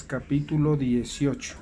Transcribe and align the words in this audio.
capítulo 0.00 0.76
18. 0.76 1.54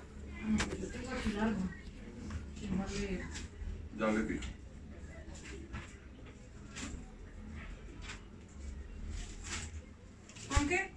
Ya 3.99 4.07
le 4.07 4.23
digo. 4.23 4.41
¿Con 10.49 10.69
qué? 10.69 10.91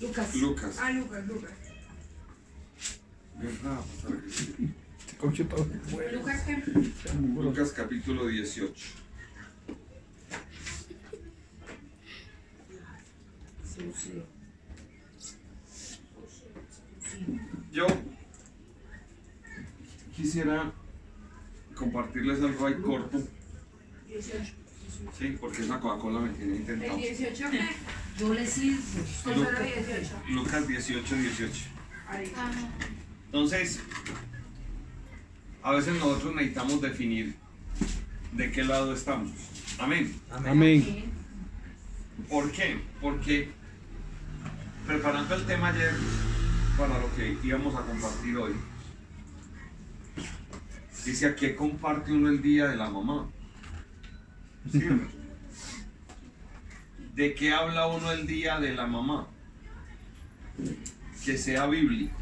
Lucas. 0.00 0.34
Lucas. 0.36 0.78
Ah, 0.80 0.90
Lucas, 0.92 1.26
Lucas. 1.26 1.50
¿Verdad? 3.36 3.80
Para 4.02 4.22
que 4.22 4.30
sí. 4.30 4.74
Te 5.06 5.16
cogió 5.16 5.46
todo 5.48 5.64
el 5.64 5.80
vuelo. 5.92 6.18
¿Lucas 6.20 6.42
qué? 6.42 6.62
Lucas 7.16 7.72
capítulo 7.72 8.26
18. 8.28 8.74
Sí, 13.64 13.92
sí. 13.96 14.22
Yo 17.78 17.86
quisiera 20.16 20.72
compartirles 21.76 22.42
algo 22.42 22.66
ahí 22.66 22.74
corto. 22.82 23.22
18. 24.08 24.52
Sí, 25.16 25.36
porque 25.40 25.62
esa 25.62 25.78
Coca-Cola 25.78 26.18
me 26.18 26.30
tiene 26.30 26.54
¿El 26.54 26.60
intentado. 26.62 26.96
18 26.96 27.50
qué? 27.52 27.60
Yo 28.18 28.34
le 28.34 28.44
sirvo. 28.44 28.82
Solo 29.22 29.46
18. 29.48 30.22
Lucas 30.30 30.66
18, 30.66 31.14
18. 31.14 31.54
Ahí. 32.08 32.32
Entonces, 33.26 33.80
a 35.62 35.70
veces 35.70 35.94
nosotros 36.00 36.34
necesitamos 36.34 36.80
definir 36.82 37.36
de 38.32 38.50
qué 38.50 38.64
lado 38.64 38.92
estamos. 38.92 39.30
Amén. 39.78 40.20
Amén. 40.32 41.12
¿Por 42.28 42.50
qué? 42.50 42.80
Porque 43.00 43.52
preparando 44.84 45.36
el 45.36 45.46
tema 45.46 45.68
ayer 45.68 45.94
para 46.78 46.96
lo 47.00 47.14
que 47.16 47.36
íbamos 47.42 47.74
a 47.74 47.84
compartir 47.84 48.36
hoy, 48.36 48.52
dice 51.04 51.26
a 51.26 51.34
qué 51.34 51.56
comparte 51.56 52.12
uno 52.12 52.28
el 52.28 52.40
día 52.40 52.68
de 52.68 52.76
la 52.76 52.88
mamá. 52.88 53.28
¿Sí? 54.70 54.86
¿De 57.14 57.34
qué 57.34 57.52
habla 57.52 57.88
uno 57.88 58.12
el 58.12 58.28
día 58.28 58.60
de 58.60 58.74
la 58.74 58.86
mamá? 58.86 59.26
Que 61.24 61.36
sea 61.36 61.66
bíblico. 61.66 62.14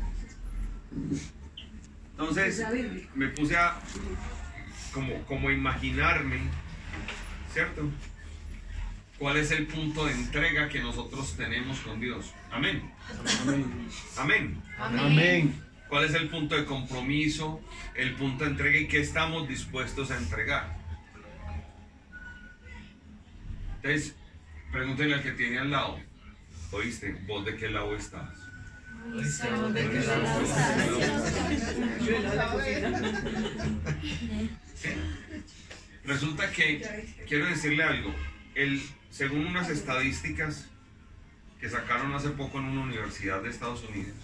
Entonces, 2.12 2.64
me 3.14 3.28
puse 3.28 3.56
a 3.58 3.78
como, 4.94 5.22
como 5.26 5.50
imaginarme, 5.50 6.40
¿cierto? 7.52 7.90
¿Cuál 9.18 9.36
es 9.36 9.50
el 9.50 9.66
punto 9.66 10.06
de 10.06 10.12
entrega 10.12 10.70
que 10.70 10.80
nosotros 10.80 11.34
tenemos 11.36 11.78
con 11.80 12.00
Dios? 12.00 12.32
Amén. 12.56 12.90
Amén. 13.42 13.88
Amén. 14.16 14.62
Amén. 14.78 15.62
¿Cuál 15.90 16.06
es 16.06 16.14
el 16.14 16.30
punto 16.30 16.56
de 16.56 16.64
compromiso, 16.64 17.60
el 17.94 18.14
punto 18.14 18.44
de 18.44 18.50
entrega 18.52 18.78
y 18.78 18.88
qué 18.88 19.00
estamos 19.00 19.46
dispuestos 19.46 20.10
a 20.10 20.16
entregar? 20.16 20.74
Entonces, 23.76 24.16
pregúntenle 24.72 25.16
al 25.16 25.22
que 25.22 25.32
tiene 25.32 25.58
al 25.58 25.70
lado. 25.70 26.00
¿Oíste? 26.72 27.12
¿Vos 27.26 27.44
de 27.44 27.56
qué 27.56 27.68
lado 27.68 27.94
estás? 27.94 28.30
¿Sí? 34.74 34.88
Resulta 36.04 36.50
que, 36.52 37.06
quiero 37.28 37.46
decirle 37.46 37.82
algo, 37.82 38.14
el, 38.54 38.82
según 39.10 39.46
unas 39.46 39.68
estadísticas 39.68 40.70
que 41.60 41.68
sacaron 41.68 42.14
hace 42.14 42.30
poco 42.30 42.58
en 42.58 42.64
una 42.66 42.82
universidad 42.82 43.42
de 43.42 43.50
Estados 43.50 43.84
Unidos, 43.84 44.16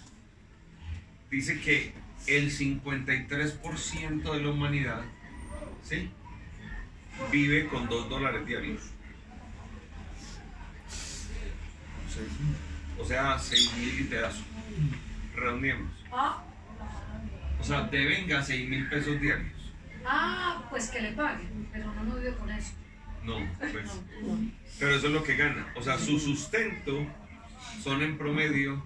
dice 1.30 1.60
que 1.60 1.92
el 2.26 2.50
53% 2.50 4.32
de 4.32 4.40
la 4.40 4.50
humanidad 4.50 5.02
¿sí? 5.82 6.10
vive 7.30 7.66
con 7.68 7.88
2 7.88 8.08
dólares 8.08 8.46
diarios. 8.46 8.80
O 12.98 13.04
sea, 13.04 13.38
6 13.38 13.74
mil 13.78 14.00
y 14.00 14.04
pedazo. 14.04 14.42
Reunimos. 15.34 15.90
O 17.60 17.64
sea, 17.64 17.82
devenga 17.84 18.42
6 18.42 18.68
mil 18.68 18.88
pesos 18.88 19.20
diarios. 19.20 19.52
ah, 20.06 20.66
pues 20.68 20.88
que 20.88 21.00
le 21.00 21.12
paguen, 21.12 21.68
pero 21.72 21.92
no, 21.94 22.04
no 22.04 22.16
vive 22.16 22.34
con 22.34 22.50
eso. 22.50 22.72
No, 23.24 23.36
pues. 23.58 23.72
Pero 24.78 24.94
eso 24.94 25.06
es 25.06 25.12
lo 25.12 25.22
que 25.22 25.36
gana. 25.36 25.72
O 25.76 25.82
sea, 25.82 25.96
su 25.98 26.18
sustento 26.18 27.06
son 27.82 28.02
en 28.02 28.18
promedio 28.18 28.82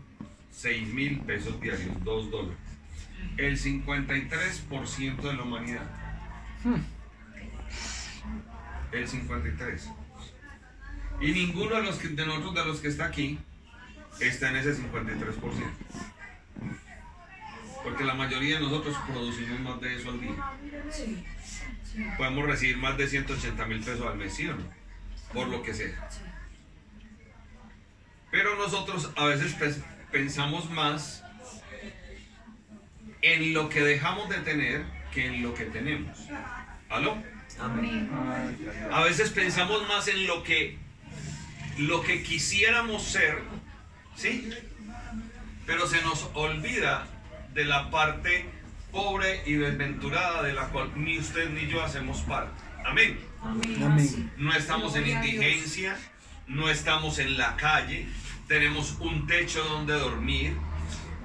6 0.53 0.89
mil 0.89 1.21
pesos 1.21 1.61
diarios, 1.61 1.93
2 2.03 2.31
dólares. 2.31 2.57
El 3.37 3.59
53% 3.59 5.17
de 5.21 5.35
la 5.35 5.43
humanidad. 5.43 5.91
El 8.93 9.07
53. 9.07 9.91
Y 11.21 11.33
ninguno 11.33 11.77
de, 11.77 11.83
los 11.83 11.97
que, 11.97 12.09
de 12.09 12.27
nosotros, 12.27 12.55
de 12.55 12.65
los 12.65 12.81
que 12.81 12.89
está 12.89 13.07
aquí, 13.07 13.39
está 14.21 14.51
en 14.51 14.57
ese 14.57 14.75
53%. 14.75 15.37
Porque 17.83 18.05
la 18.05 18.15
mayoría 18.15 18.57
de 18.57 18.63
nosotros 18.63 18.97
producimos 19.07 19.61
más 19.61 19.81
de 19.81 19.97
eso 19.97 20.11
al 20.11 20.21
día. 20.21 20.35
Podemos 22.17 22.47
recibir 22.47 22.77
más 22.79 22.97
de 22.99 23.07
180 23.07 23.67
mil 23.67 23.81
pesos 23.81 24.07
al 24.07 24.17
mes, 24.17 24.35
¿sí 24.35 24.49
o 24.49 24.57
no? 24.57 24.65
Por 25.33 25.49
lo 25.49 25.63
que 25.63 25.73
sea. 25.73 26.09
Pero 28.37 28.55
nosotros 28.57 29.11
a 29.17 29.25
veces 29.25 29.59
pens- 29.59 29.83
pensamos 30.13 30.69
más 30.69 31.23
en 33.23 33.55
lo 33.55 33.71
que 33.71 33.81
dejamos 33.81 34.29
de 34.29 34.37
tener 34.41 34.85
que 35.15 35.25
en 35.25 35.43
lo 35.43 35.55
que 35.55 35.65
tenemos. 35.65 36.19
¿Aló? 36.91 37.17
A 38.93 39.01
veces 39.05 39.31
pensamos 39.31 39.89
más 39.89 40.07
en 40.09 40.27
lo 40.27 40.43
que 40.43 40.77
lo 41.79 42.03
que 42.03 42.23
quisiéramos 42.23 43.05
ser, 43.05 43.39
¿sí? 44.17 44.51
Pero 45.65 45.87
se 45.87 46.03
nos 46.03 46.29
olvida 46.35 47.07
de 47.55 47.65
la 47.65 47.91
parte 47.91 48.45
pobre 48.93 49.43
y 49.47 49.55
desventurada 49.55 50.43
de 50.43 50.53
la 50.53 50.69
cual 50.69 50.91
ni 50.95 51.19
usted 51.19 51.49
ni 51.49 51.69
yo 51.69 51.83
hacemos 51.83 52.21
parte. 52.21 52.53
Amén. 52.85 53.19
Amén. 53.43 54.31
No 54.37 54.53
estamos 54.55 54.95
en 54.97 55.07
indigencia, 55.07 55.97
no 56.47 56.69
estamos 56.69 57.19
en 57.19 57.37
la 57.37 57.57
calle, 57.57 58.07
tenemos 58.49 58.97
un 59.01 59.27
techo 59.27 59.65
donde 59.65 59.95
dormir. 59.95 60.57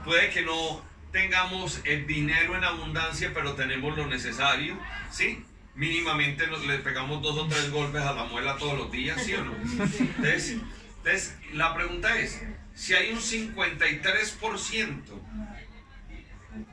Puede 0.03 0.29
que 0.29 0.41
no 0.41 0.83
tengamos 1.11 1.81
el 1.83 2.07
dinero 2.07 2.55
en 2.55 2.63
abundancia, 2.63 3.31
pero 3.33 3.53
tenemos 3.53 3.95
lo 3.97 4.07
necesario, 4.07 4.79
¿sí? 5.11 5.43
Mínimamente 5.75 6.47
nos 6.47 6.65
le 6.65 6.79
pegamos 6.79 7.21
dos 7.21 7.37
o 7.37 7.47
tres 7.47 7.69
golpes 7.69 8.01
a 8.01 8.13
la 8.13 8.23
muela 8.25 8.57
todos 8.57 8.77
los 8.77 8.91
días, 8.91 9.21
¿sí 9.23 9.33
o 9.33 9.43
no? 9.43 9.55
Entonces, 9.55 10.57
entonces, 10.97 11.37
la 11.53 11.73
pregunta 11.73 12.17
es, 12.19 12.41
si 12.75 12.93
hay 12.93 13.11
un 13.11 13.19
53% 13.19 15.01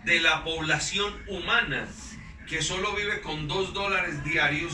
de 0.04 0.20
la 0.20 0.44
población 0.44 1.14
humana 1.28 1.88
que 2.48 2.62
solo 2.62 2.94
vive 2.94 3.20
con 3.20 3.46
dos 3.46 3.72
dólares 3.74 4.24
diarios, 4.24 4.72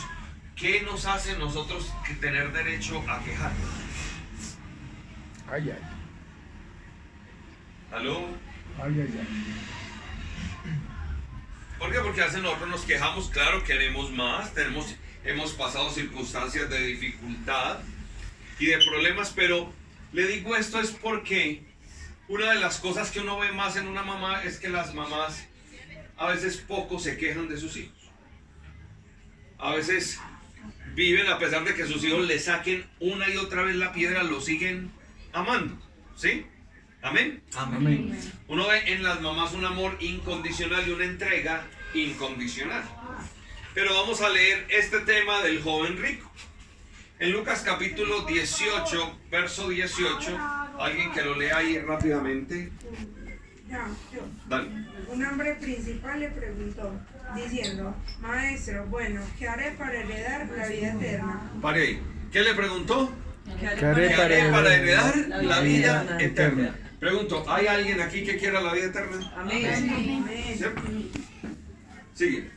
¿qué 0.56 0.82
nos 0.82 1.06
hace 1.06 1.37
nosotros 1.38 1.92
que 2.06 2.15
tener 2.15 2.53
derecho 2.53 3.04
a 3.09 3.22
quejarnos? 3.22 3.70
Ay, 5.50 5.70
ay. 5.70 5.82
¿Aló? 7.92 8.26
Ay, 8.82 9.00
ay, 9.00 9.20
ay. 9.20 9.26
¿Por 11.78 11.92
qué? 11.92 11.98
Porque 12.00 12.20
veces 12.22 12.42
nosotros 12.42 12.69
nos 12.69 12.82
quejamos, 12.82 13.28
claro, 13.31 13.62
queremos 13.65 14.10
más, 14.10 14.54
tenemos, 14.54 14.94
hemos 15.25 15.53
pasado 15.53 15.91
circunstancias 15.91 16.71
de 16.71 16.78
dificultad 16.78 17.78
y 18.59 18.66
de 18.66 18.78
problemas, 18.78 19.32
pero 19.34 19.72
le 20.12 20.26
digo 20.26 20.56
esto 20.56 20.81
es 20.81 20.92
porque 20.92 21.62
una 22.28 22.53
de 22.53 22.60
las 22.60 22.78
cosas 22.78 23.10
que 23.10 23.21
uno 23.21 23.38
ve 23.38 23.53
más 23.53 23.76
en 23.76 23.86
una 23.86 24.03
mamá 24.03 24.42
es 24.45 24.59
que 24.59 24.68
las 24.68 24.95
mamás 24.95 25.47
a 26.16 26.28
veces 26.28 26.57
poco 26.57 26.98
se 26.98 27.18
quejan 27.18 27.48
de 27.48 27.59
sus 27.59 27.77
hijos. 27.77 28.10
A 29.59 29.74
veces 29.74 30.21
viven 30.95 31.27
a 31.29 31.39
pesar 31.39 31.65
de 31.65 31.75
que 31.75 31.87
sus 31.87 32.05
hijos 32.05 32.27
le 32.27 32.39
saquen 32.39 32.85
una 33.01 33.29
y 33.29 33.37
otra 33.37 33.63
vez 33.63 33.77
la 33.77 33.93
piedra, 33.93 34.23
lo 34.23 34.41
siguen 34.41 34.91
amando. 35.33 35.77
¿Sí? 36.17 36.47
Amén. 37.03 37.43
Amén. 37.57 38.19
Uno 38.49 38.69
ve 38.69 38.93
en 38.93 39.03
las 39.03 39.21
mamás 39.21 39.53
un 39.53 39.65
amor 39.65 39.97
incondicional 40.01 40.89
y 40.89 40.93
una 40.93 41.05
entrega 41.05 41.67
incondicional. 41.93 42.83
Pero 43.75 43.95
vamos 43.95 44.21
a 44.23 44.29
leer 44.29 44.67
este 44.71 45.01
tema 45.01 45.43
del 45.43 45.61
joven 45.61 45.99
rico. 45.99 46.31
En 47.19 47.33
Lucas 47.33 47.63
capítulo 47.65 48.23
18, 48.23 49.19
verso 49.31 49.69
18, 49.69 50.39
alguien 50.79 51.13
que 51.13 51.23
lo 51.23 51.37
lea 51.37 51.59
ahí 51.59 51.79
rápidamente. 51.79 52.71
Ya, 53.69 53.89
yo. 54.13 54.21
Dale. 54.49 54.69
Un 55.09 55.25
hombre 55.25 55.55
principal 55.55 56.21
le 56.21 56.29
preguntó, 56.31 56.93
diciendo, 57.34 57.95
Maestro, 58.21 58.86
bueno, 58.86 59.21
¿qué 59.39 59.48
haré 59.48 59.72
para 59.72 60.01
heredar 60.01 60.48
la 60.57 60.66
vida 60.69 60.92
eterna? 60.95 61.51
Pare 61.60 61.83
ahí. 61.83 62.03
¿Qué 62.33 62.42
le 62.42 62.54
preguntó? 62.54 63.13
¿Qué 63.60 63.66
haré 63.66 64.09
¿Qué 64.09 64.15
haré 64.15 64.51
para 64.51 64.75
heredar 64.75 65.16
la 65.42 65.60
vida 65.60 66.03
eterna? 66.19 66.22
eterna? 66.22 66.77
Pregunto, 67.01 67.45
¿hay 67.48 67.66
alguien 67.66 68.01
aquí 68.01 68.25
que 68.25 68.39
quiera 68.39 68.60
la 68.60 68.72
vida 68.72 68.86
eterna? 68.86 69.33
Amén. 69.36 69.66
Amén. 69.66 70.54
¿Cierto? 70.57 70.83
Sigue. 72.15 72.51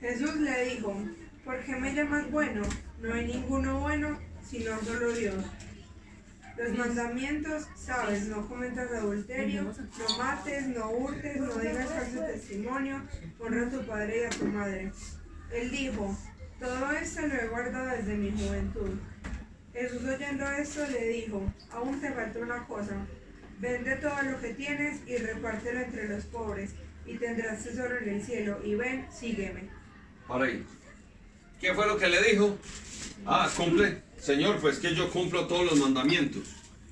Jesús 0.00 0.36
le 0.36 0.64
dijo, 0.66 0.94
¿por 1.44 1.58
qué 1.64 1.76
me 1.76 1.94
llamas 1.94 2.30
bueno? 2.30 2.62
No 3.00 3.14
hay 3.14 3.26
ninguno 3.26 3.80
bueno, 3.80 4.18
sino 4.48 4.78
solo 4.84 5.12
Dios. 5.12 5.34
Los 6.58 6.76
mandamientos, 6.76 7.68
sabes, 7.76 8.26
no 8.26 8.48
cometas 8.48 8.90
adulterio, 8.90 9.62
no 9.62 10.18
mates, 10.18 10.66
no 10.66 10.90
hurtes, 10.90 11.36
no 11.36 11.54
digas 11.54 11.88
falso 11.88 12.20
testimonio, 12.24 13.00
honra 13.38 13.66
a 13.66 13.70
tu 13.70 13.86
padre 13.86 14.22
y 14.22 14.24
a 14.24 14.30
tu 14.30 14.46
madre. 14.46 14.92
Él 15.52 15.70
dijo, 15.70 16.16
todo 16.58 16.90
esto 16.92 17.26
lo 17.28 17.34
he 17.34 17.46
guardado 17.46 17.96
desde 17.96 18.16
mi 18.16 18.32
juventud. 18.32 18.90
Jesús 19.72 20.02
oyendo 20.02 20.50
esto 20.50 20.84
le 20.88 21.08
dijo, 21.08 21.42
aún 21.70 22.00
te 22.00 22.10
falta 22.10 22.40
una 22.40 22.66
cosa, 22.66 23.06
vende 23.60 23.94
todo 23.96 24.20
lo 24.22 24.40
que 24.40 24.54
tienes 24.54 25.00
y 25.06 25.16
repártelo 25.16 25.80
entre 25.80 26.08
los 26.08 26.24
pobres, 26.24 26.74
y 27.06 27.16
tendrás 27.18 27.62
tesoro 27.62 27.98
en 27.98 28.08
el 28.08 28.22
cielo, 28.22 28.58
y 28.64 28.74
ven, 28.74 29.06
sígueme. 29.12 29.70
Para 30.26 30.46
ahí. 30.46 30.66
¿Qué 31.60 31.74
fue 31.74 31.86
lo 31.86 31.96
que 31.96 32.08
le 32.08 32.22
dijo? 32.22 32.56
Ah, 33.26 33.50
cumple. 33.56 34.02
Señor, 34.20 34.58
pues 34.60 34.78
que 34.78 34.94
yo 34.94 35.10
cumplo 35.10 35.46
todos 35.46 35.64
los 35.64 35.78
mandamientos. 35.78 36.42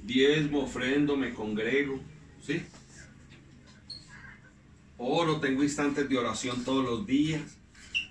Diezmo, 0.03 0.65
ofrendo, 0.65 1.17
me 1.17 1.33
congrego. 1.33 2.01
¿Sí? 2.45 2.63
Oro, 4.99 5.41
tengo 5.41 5.63
instantes 5.63 6.09
de 6.09 6.19
oración 6.19 6.65
todos 6.65 6.85
los 6.85 7.07
días. 7.07 7.43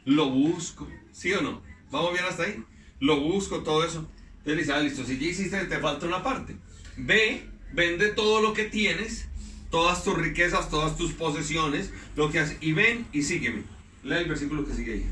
Lo 0.06 0.30
busco. 0.30 0.88
¿Sí 1.12 1.34
o 1.34 1.42
no? 1.42 1.62
¿Vamos 1.92 2.14
bien 2.14 2.26
hasta 2.26 2.44
ahí? 2.44 2.64
Lo 3.00 3.20
busco, 3.20 3.64
todo 3.64 3.84
eso. 3.84 4.10
Entonces 4.40 4.58
dice, 4.58 4.74
ah, 4.74 4.80
listo, 4.80 5.04
si 5.04 5.18
ya 5.18 5.28
hiciste, 5.28 5.66
te 5.66 5.80
falta 5.80 6.06
una 6.06 6.24
parte. 6.24 6.56
Ve, 6.98 7.46
vende 7.74 8.10
todo 8.10 8.42
lo 8.42 8.54
que 8.54 8.66
tienes, 8.66 9.28
todas 9.72 10.04
tus 10.04 10.16
riquezas, 10.16 10.70
todas 10.70 10.96
tus 10.98 11.14
posesiones, 11.14 11.92
lo 12.16 12.32
que 12.32 12.40
haces, 12.40 12.58
y 12.62 12.74
ven 12.74 13.08
y 13.12 13.24
sígueme. 13.24 13.64
Lee 14.04 14.18
el 14.18 14.30
versículo 14.30 14.66
que 14.66 14.74
sigue 14.74 14.94
ahí. 14.94 15.06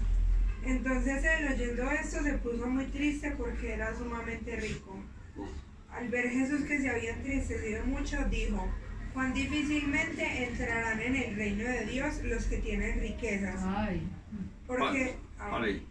Entonces 0.65 1.23
él 1.23 1.53
oyendo 1.53 1.91
esto 1.91 2.23
se 2.23 2.33
puso 2.37 2.67
muy 2.67 2.85
triste 2.85 3.31
porque 3.37 3.73
era 3.73 3.95
sumamente 3.97 4.55
rico. 4.55 4.97
Al 5.91 6.07
ver 6.07 6.29
Jesús 6.29 6.61
que 6.61 6.79
se 6.79 6.89
había 6.89 7.13
entristecido 7.13 7.85
mucho, 7.85 8.17
dijo, 8.29 8.67
cuán 9.13 9.33
difícilmente 9.33 10.45
entrarán 10.45 11.01
en 11.01 11.15
el 11.15 11.35
reino 11.35 11.63
de 11.63 11.85
Dios 11.85 12.23
los 12.23 12.45
que 12.45 12.57
tienen 12.57 12.99
riquezas. 12.99 13.61
Ay. 13.63 14.01
Porque... 14.65 15.15
Ahí. 15.37 15.85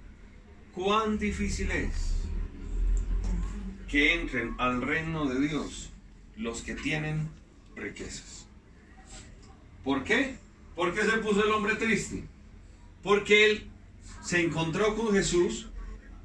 ¿Cuán 0.75 1.19
difícil 1.19 1.71
es 1.71 2.15
que 3.89 4.15
entren 4.15 4.55
al 4.59 4.81
reino 4.81 5.27
de 5.27 5.47
Dios 5.47 5.93
los 6.37 6.63
que 6.63 6.75
tienen 6.75 7.29
riquezas? 7.77 8.47
¿Por 9.85 10.03
qué? 10.03 10.37
¿Por 10.75 10.95
qué 10.95 11.03
se 11.03 11.19
puso 11.19 11.45
el 11.45 11.53
hombre 11.53 11.75
triste? 11.75 12.25
Porque 13.03 13.51
él 13.51 13.72
se 14.23 14.41
encontró 14.41 14.97
con 14.97 15.13
Jesús, 15.13 15.69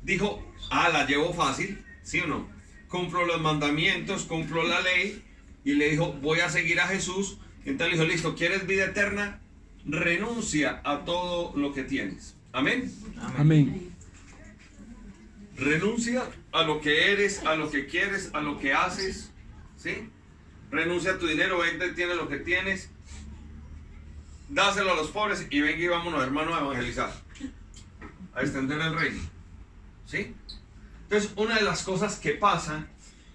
dijo, 0.03 0.43
ah, 0.69 0.89
la 0.89 1.05
llevo 1.05 1.33
fácil, 1.33 1.83
¿sí 2.03 2.19
o 2.19 2.27
no? 2.27 2.49
Cumplo 2.87 3.25
los 3.25 3.41
mandamientos, 3.41 4.23
cumplo 4.23 4.63
la 4.63 4.81
ley, 4.81 5.23
y 5.63 5.73
le 5.73 5.89
dijo, 5.89 6.13
voy 6.13 6.39
a 6.39 6.49
seguir 6.49 6.79
a 6.79 6.87
Jesús. 6.87 7.39
Entonces 7.65 7.97
le 7.97 8.03
dijo, 8.03 8.05
listo, 8.05 8.35
¿quieres 8.35 8.65
vida 8.65 8.85
eterna? 8.85 9.41
Renuncia 9.85 10.81
a 10.85 11.03
todo 11.03 11.53
lo 11.57 11.73
que 11.73 11.83
tienes. 11.83 12.35
Amén. 12.53 12.91
Amén. 13.37 13.93
Renuncia 15.57 16.23
a 16.53 16.63
lo 16.63 16.79
que 16.79 17.11
eres, 17.11 17.43
a 17.45 17.55
lo 17.55 17.69
que 17.69 17.87
quieres, 17.87 18.29
a 18.33 18.41
lo 18.41 18.57
que 18.59 18.73
haces. 18.73 19.31
¿Sí? 19.75 20.09
Renuncia 20.71 21.11
a 21.11 21.19
tu 21.19 21.27
dinero, 21.27 21.59
vente, 21.59 21.89
tienes 21.93 22.15
lo 22.15 22.29
que 22.29 22.37
tienes. 22.37 22.89
Dáselo 24.49 24.93
a 24.93 24.95
los 24.95 25.09
pobres 25.09 25.47
y 25.49 25.59
venga 25.59 25.83
y 25.83 25.87
vámonos, 25.87 26.23
hermano, 26.23 26.55
a 26.55 26.61
evangelizar. 26.61 27.11
A 28.37 28.41
extender 28.41 28.79
el 28.79 28.93
reino. 28.93 29.19
¿Sí? 30.05 30.35
Entonces, 31.03 31.31
una 31.35 31.55
de 31.55 31.63
las 31.63 31.81
cosas 31.81 32.19
que 32.19 32.31
pasa, 32.31 32.85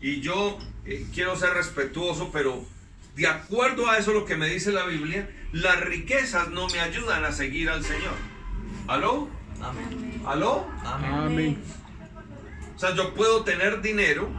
y 0.01 0.21
yo 0.21 0.59
eh, 0.85 1.07
quiero 1.13 1.37
ser 1.37 1.55
respetuoso, 1.55 2.31
pero 2.33 2.65
de 3.17 3.27
acuerdo 3.27 3.91
a 3.91 3.99
eso 3.99 4.13
lo 4.13 4.25
que 4.25 4.37
me 4.37 4.47
dice 4.47 4.73
la 4.73 4.87
Biblia, 4.87 5.29
las 5.53 5.81
riquezas 5.81 6.51
no 6.51 6.69
me 6.69 6.81
ayudan 6.81 7.25
a 7.25 7.33
seguir 7.33 7.69
al 7.69 7.85
Señor. 7.85 8.15
¿Aló? 8.87 9.29
Amén. 9.61 10.23
¿Aló? 10.25 10.67
Amén. 10.85 11.13
Amén. 11.13 11.63
O 12.75 12.79
sea, 12.79 12.95
yo 12.95 13.15
puedo 13.15 13.45
tener 13.45 13.83
dinero, 13.83 14.31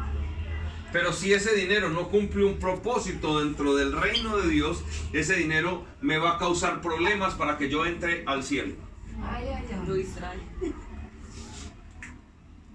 pero 0.91 1.13
si 1.13 1.33
ese 1.33 1.55
dinero 1.55 1.89
no 1.89 2.09
cumple 2.09 2.45
un 2.45 2.59
propósito 2.59 3.39
dentro 3.39 3.75
del 3.75 3.93
reino 3.93 4.37
de 4.37 4.49
Dios, 4.49 4.83
ese 5.11 5.35
dinero 5.35 5.85
me 6.01 6.17
va 6.17 6.35
a 6.35 6.37
causar 6.37 6.81
problemas 6.81 7.35
para 7.35 7.57
que 7.57 7.69
yo 7.69 7.85
entre 7.85 8.23
al 8.25 8.43
cielo. 8.43 8.75
Ay, 9.21 9.47
ay, 9.47 9.65
ay. 9.71 9.87
Lo 9.87 9.93
distrae. 9.93 10.39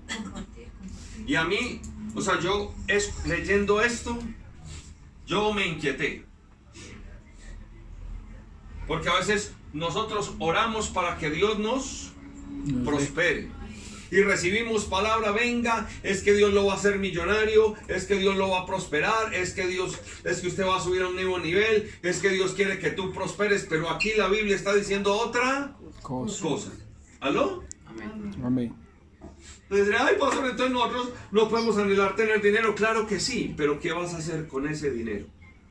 Compartir, 0.07 0.69
compartir. 0.69 0.69
Y 1.27 1.35
a 1.35 1.45
mí, 1.45 1.81
o 2.15 2.21
sea, 2.21 2.41
yo 2.41 2.75
es, 2.87 3.27
leyendo 3.27 3.81
esto, 3.81 4.19
yo 5.27 5.53
me 5.53 5.67
inquieté. 5.67 6.25
Porque 8.87 9.09
a 9.09 9.17
veces 9.17 9.53
nosotros 9.73 10.35
oramos 10.39 10.89
para 10.89 11.19
que 11.19 11.31
Dios 11.31 11.59
nos 11.59 12.13
prospere. 12.85 13.51
Y 14.11 14.23
recibimos 14.23 14.87
palabra, 14.87 15.33
venga, 15.33 15.87
es 16.03 16.23
que 16.23 16.33
Dios 16.33 16.55
lo 16.55 16.65
va 16.65 16.73
a 16.73 16.77
hacer 16.77 16.99
millonario, 16.99 17.75
es 17.89 18.07
que 18.07 18.15
Dios 18.15 18.37
lo 18.37 18.49
va 18.49 18.61
a 18.61 18.67
prosperar, 18.67 19.35
es 19.35 19.53
que 19.53 19.67
Dios, 19.67 19.99
es 20.25 20.41
que 20.41 20.49
usted 20.49 20.67
va 20.67 20.79
a 20.79 20.81
subir 20.81 21.03
a 21.03 21.09
un 21.09 21.15
nuevo 21.15 21.39
nivel, 21.39 21.93
es 22.03 22.21
que 22.21 22.31
Dios 22.31 22.53
quiere 22.53 22.79
que 22.79 22.91
tú 22.91 23.13
prosperes, 23.13 23.67
pero 23.69 23.91
aquí 23.91 24.13
la 24.17 24.29
Biblia 24.29 24.57
está 24.57 24.75
diciendo 24.75 25.13
otra 25.13 25.77
Cosa. 26.03 26.43
cosa. 26.43 26.73
¿Aló? 27.21 27.65
Amén. 27.87 28.35
Amén. 28.45 28.75
Entonces, 29.71 29.95
ay, 29.99 30.17
pastor, 30.19 30.47
entonces 30.47 30.73
nosotros 30.73 31.11
no 31.31 31.49
podemos 31.49 31.77
anhelar 31.77 32.17
tener 32.17 32.41
dinero. 32.41 32.75
Claro 32.75 33.07
que 33.07 33.21
sí, 33.21 33.55
pero 33.57 33.79
¿qué 33.81 33.93
vas 33.93 34.15
a 34.15 34.19
hacer 34.19 34.49
con 34.49 34.67
ese 34.67 34.91
dinero? 34.91 35.27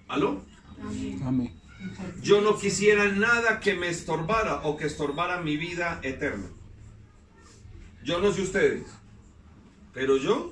¿Aló? 0.07 0.43
Amén. 1.25 1.53
Yo 2.21 2.41
no 2.41 2.57
quisiera 2.57 3.07
nada 3.11 3.59
que 3.59 3.75
me 3.75 3.89
estorbara 3.89 4.61
o 4.63 4.77
que 4.77 4.85
estorbara 4.85 5.41
mi 5.41 5.57
vida 5.57 5.99
eterna. 6.03 6.47
Yo 8.03 8.19
no 8.19 8.31
sé 8.31 8.41
ustedes, 8.41 8.83
pero 9.93 10.17
yo 10.17 10.51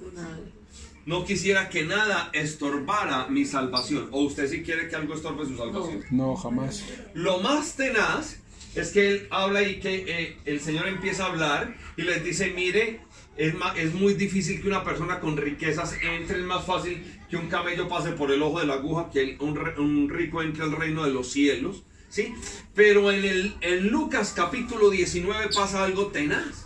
no 1.05 1.23
quisiera 1.23 1.69
que 1.69 1.85
nada 1.85 2.29
estorbara 2.33 3.27
mi 3.27 3.45
salvación. 3.45 4.09
O 4.11 4.23
usted 4.23 4.49
si 4.49 4.63
quiere 4.63 4.87
que 4.89 4.95
algo 4.95 5.13
estorbe 5.13 5.45
su 5.45 5.55
salvación. 5.55 6.03
No, 6.11 6.35
jamás. 6.35 6.83
Lo 7.13 7.39
más 7.39 7.75
tenaz 7.75 8.37
es 8.75 8.91
que 8.91 9.07
él 9.09 9.27
habla 9.31 9.63
y 9.63 9.79
que 9.79 10.05
eh, 10.07 10.37
el 10.45 10.59
Señor 10.59 10.87
empieza 10.87 11.25
a 11.25 11.27
hablar 11.27 11.75
y 11.97 12.03
les 12.03 12.23
dice, 12.23 12.51
mire, 12.55 13.01
es, 13.37 13.53
es 13.77 13.93
muy 13.93 14.13
difícil 14.13 14.61
que 14.61 14.67
una 14.67 14.83
persona 14.83 15.19
con 15.19 15.37
riquezas 15.37 15.93
entre, 16.01 16.39
es 16.39 16.45
más 16.45 16.65
fácil 16.65 17.03
que 17.29 17.37
un 17.37 17.47
camello 17.47 17.87
pase 17.87 18.11
por 18.11 18.31
el 18.31 18.41
ojo 18.41 18.59
de 18.59 18.67
la 18.67 18.75
aguja, 18.75 19.09
que 19.11 19.37
un, 19.39 19.57
un 19.77 20.09
rico 20.09 20.41
entre 20.41 20.63
al 20.63 20.71
reino 20.73 21.03
de 21.03 21.11
los 21.11 21.31
cielos, 21.31 21.83
¿sí? 22.09 22.33
Pero 22.73 23.11
en, 23.11 23.25
el, 23.25 23.55
en 23.61 23.87
Lucas 23.87 24.33
capítulo 24.35 24.89
19 24.89 25.49
pasa 25.55 25.83
algo 25.83 26.07
tenaz, 26.07 26.65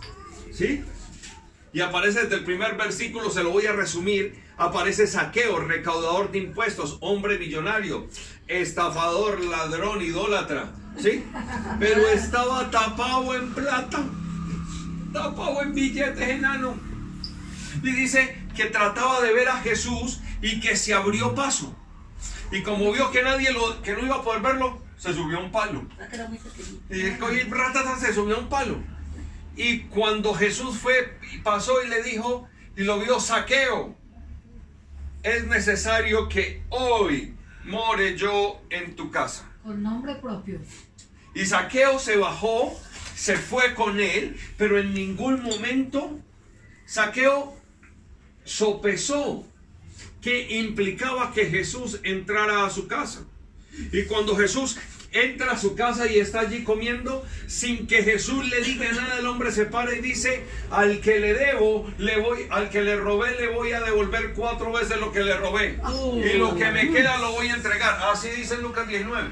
¿sí? 0.52 0.82
Y 1.72 1.80
aparece 1.80 2.22
desde 2.22 2.36
el 2.36 2.44
primer 2.44 2.76
versículo, 2.76 3.30
se 3.30 3.42
lo 3.42 3.50
voy 3.50 3.66
a 3.66 3.72
resumir. 3.72 4.34
Aparece 4.56 5.06
saqueo, 5.06 5.60
recaudador 5.60 6.32
de 6.32 6.38
impuestos, 6.38 6.98
hombre 7.00 7.38
millonario, 7.38 8.08
estafador, 8.48 9.42
ladrón, 9.44 10.02
idólatra. 10.02 10.72
¿Sí? 11.02 11.24
Pero 11.78 12.08
estaba 12.08 12.70
tapado 12.70 13.34
en 13.34 13.52
plata, 13.52 14.04
tapado 15.12 15.62
en 15.62 15.74
billetes 15.74 16.28
enano. 16.28 16.74
Y 17.82 17.90
dice 17.92 18.42
que 18.54 18.66
trataba 18.66 19.20
de 19.22 19.32
ver 19.32 19.48
a 19.48 19.60
Jesús 19.60 20.20
y 20.42 20.60
que 20.60 20.76
se 20.76 20.94
abrió 20.94 21.34
paso. 21.34 21.74
Y 22.52 22.62
como 22.62 22.92
vio 22.92 23.10
que 23.10 23.22
nadie 23.22 23.52
lo, 23.52 23.80
que 23.82 23.92
no 23.92 24.04
iba 24.04 24.16
a 24.16 24.22
poder 24.22 24.42
verlo, 24.42 24.82
se 24.98 25.14
subió 25.14 25.38
a 25.38 25.44
un 25.44 25.52
palo. 25.52 25.86
Y 26.90 27.00
el 27.00 27.50
ratata, 27.50 27.96
se 27.98 28.12
subió 28.12 28.36
a 28.36 28.40
un 28.40 28.48
palo. 28.48 28.78
Y 29.56 29.80
cuando 29.84 30.34
Jesús 30.34 30.76
fue 30.78 31.18
y 31.32 31.38
pasó 31.38 31.82
y 31.82 31.88
le 31.88 32.02
dijo, 32.02 32.48
y 32.76 32.84
lo 32.84 32.98
vio 32.98 33.20
saqueo, 33.20 33.96
es 35.22 35.46
necesario 35.46 36.28
que 36.28 36.62
hoy 36.70 37.34
more 37.64 38.16
yo 38.16 38.62
en 38.70 38.96
tu 38.96 39.10
casa. 39.10 39.48
Con 39.62 39.82
nombre 39.82 40.14
propio. 40.16 40.60
Y 41.34 41.46
saqueo 41.46 41.98
se 41.98 42.16
bajó, 42.16 42.78
se 43.14 43.36
fue 43.36 43.74
con 43.74 44.00
él, 44.00 44.36
pero 44.56 44.78
en 44.78 44.94
ningún 44.94 45.42
momento 45.42 46.18
saqueo 46.86 47.56
sopesó 48.44 49.46
que 50.20 50.58
implicaba 50.58 51.32
que 51.32 51.46
Jesús 51.46 52.00
entrara 52.02 52.66
a 52.66 52.70
su 52.70 52.88
casa. 52.88 53.24
Y 53.92 54.04
cuando 54.04 54.36
Jesús 54.36 54.78
entra 55.12 55.52
a 55.52 55.58
su 55.58 55.74
casa 55.74 56.06
y 56.06 56.18
está 56.18 56.40
allí 56.40 56.62
comiendo, 56.62 57.24
sin 57.46 57.86
que 57.86 58.02
Jesús 58.02 58.48
le 58.48 58.60
diga 58.60 58.92
nada, 58.92 59.18
el 59.18 59.26
hombre 59.26 59.50
se 59.52 59.64
para 59.64 59.94
y 59.94 60.00
dice, 60.00 60.44
al 60.70 61.00
que 61.00 61.18
le 61.18 61.34
debo, 61.34 61.90
le 61.98 62.18
voy, 62.18 62.46
al 62.50 62.70
que 62.70 62.82
le 62.82 62.96
robé, 62.96 63.36
le 63.38 63.48
voy 63.48 63.72
a 63.72 63.80
devolver 63.80 64.34
cuatro 64.34 64.72
veces 64.72 64.98
lo 64.98 65.12
que 65.12 65.20
le 65.20 65.36
robé. 65.36 65.78
Y 66.24 66.38
lo 66.38 66.56
que 66.56 66.70
me 66.70 66.90
queda 66.90 67.18
lo 67.18 67.32
voy 67.32 67.48
a 67.48 67.54
entregar. 67.54 67.98
Así 68.12 68.28
dice 68.30 68.58
Lucas 68.58 68.86
19. 68.88 69.30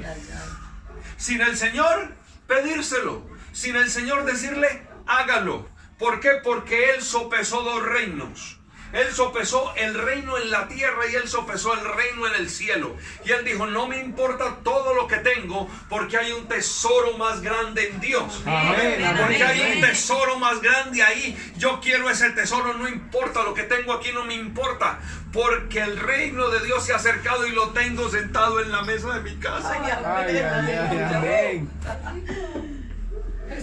Sin 1.19 1.41
el 1.41 1.57
Señor 1.57 2.15
pedírselo, 2.47 3.29
sin 3.53 3.75
el 3.75 3.91
Señor 3.91 4.25
decirle, 4.25 4.87
hágalo. 5.07 5.69
¿Por 5.99 6.21
qué? 6.21 6.31
Porque 6.45 6.91
Él 6.91 7.03
sopesó 7.03 7.63
dos 7.63 7.83
reinos. 7.83 8.58
Él 8.93 9.07
sopesó 9.13 9.73
el 9.77 9.95
reino 9.95 10.39
en 10.39 10.51
la 10.51 10.69
tierra 10.69 11.07
y 11.11 11.15
él 11.15 11.29
sopesó 11.29 11.75
el 11.75 11.85
reino 11.85 12.27
en 12.27 12.35
el 12.37 12.49
cielo. 12.51 12.97
Y 13.25 13.33
él 13.33 13.45
dijo, 13.45 13.67
no 13.67 13.87
me 13.87 13.99
importa 14.01 14.59
todo 14.63 14.95
lo 14.95 15.07
que 15.07 15.17
tengo 15.17 15.69
porque 15.89 16.17
hay 16.17 16.33
un 16.33 16.49
tesoro 16.49 17.17
más 17.19 17.41
grande 17.43 17.89
en 17.89 18.01
Dios. 18.01 18.43
Amén, 18.47 19.05
Porque 19.21 19.45
hay 19.45 19.77
un 19.77 19.81
tesoro 19.83 20.39
más 20.39 20.61
grande 20.61 21.03
ahí. 21.03 21.37
Yo 21.57 21.81
quiero 21.81 22.09
ese 22.09 22.31
tesoro, 22.31 22.75
no 22.75 22.89
importa 22.89 23.43
lo 23.43 23.55
que 23.55 23.65
tengo 23.65 23.93
aquí, 23.93 24.11
no 24.13 24.25
me 24.25 24.35
importa. 24.35 25.01
Porque 25.33 25.81
el 25.81 25.99
reino 25.99 26.49
de 26.49 26.65
Dios 26.65 26.85
se 26.85 26.93
ha 26.93 26.97
acercado 26.97 27.47
y 27.47 27.53
lo 27.53 27.71
tengo 27.71 28.09
sentado 28.09 28.61
en 28.61 28.73
la 28.73 28.83
mesa 28.83 29.19
de 29.19 29.31
mi 29.31 29.37
casa. 29.37 29.73
Ay, 29.73 29.91
ay, 30.05 30.37
ay, 30.39 30.99
amén. 31.15 31.71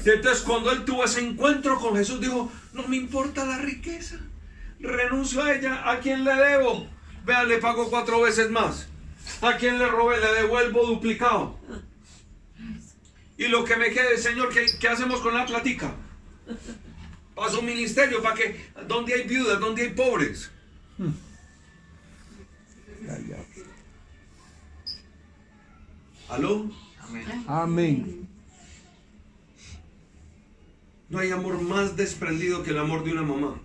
Y 0.03 0.09
entonces 0.09 0.43
cuando 0.43 0.71
él 0.71 0.85
tuvo 0.85 1.03
ese 1.03 1.21
encuentro 1.21 1.79
con 1.79 1.95
Jesús, 1.95 2.19
dijo, 2.19 2.51
no 2.73 2.87
me 2.87 2.97
importa 2.97 3.45
la 3.45 3.57
riqueza. 3.57 4.17
Renuncio 4.85 5.41
a 5.41 5.53
ella. 5.53 5.89
¿A 5.89 5.99
quién 5.99 6.23
le 6.23 6.33
debo? 6.33 6.87
Vean, 7.25 7.47
le 7.47 7.57
pago 7.57 7.89
cuatro 7.89 8.21
veces 8.21 8.49
más. 8.51 8.87
¿A 9.41 9.57
quién 9.57 9.79
le 9.79 9.87
robé? 9.87 10.19
Le 10.19 10.41
devuelvo 10.41 10.85
duplicado. 10.85 11.59
Y 13.37 13.47
lo 13.47 13.65
que 13.65 13.75
me 13.75 13.89
quede, 13.89 14.17
Señor, 14.17 14.49
¿qué, 14.49 14.65
qué 14.79 14.87
hacemos 14.87 15.19
con 15.21 15.33
la 15.33 15.45
platica? 15.45 15.93
Para 17.33 17.51
su 17.51 17.61
ministerio, 17.61 18.21
para 18.21 18.35
que, 18.35 18.69
donde 18.87 19.13
hay 19.13 19.23
viudas, 19.23 19.59
donde 19.59 19.83
hay 19.83 19.89
pobres. 19.89 20.51
¿Aló? 26.29 26.71
Amén. 27.47 28.27
No 31.09 31.19
hay 31.19 31.31
amor 31.31 31.61
más 31.61 31.95
desprendido 31.95 32.63
que 32.63 32.71
el 32.71 32.79
amor 32.79 33.03
de 33.03 33.11
una 33.11 33.21
mamá. 33.21 33.61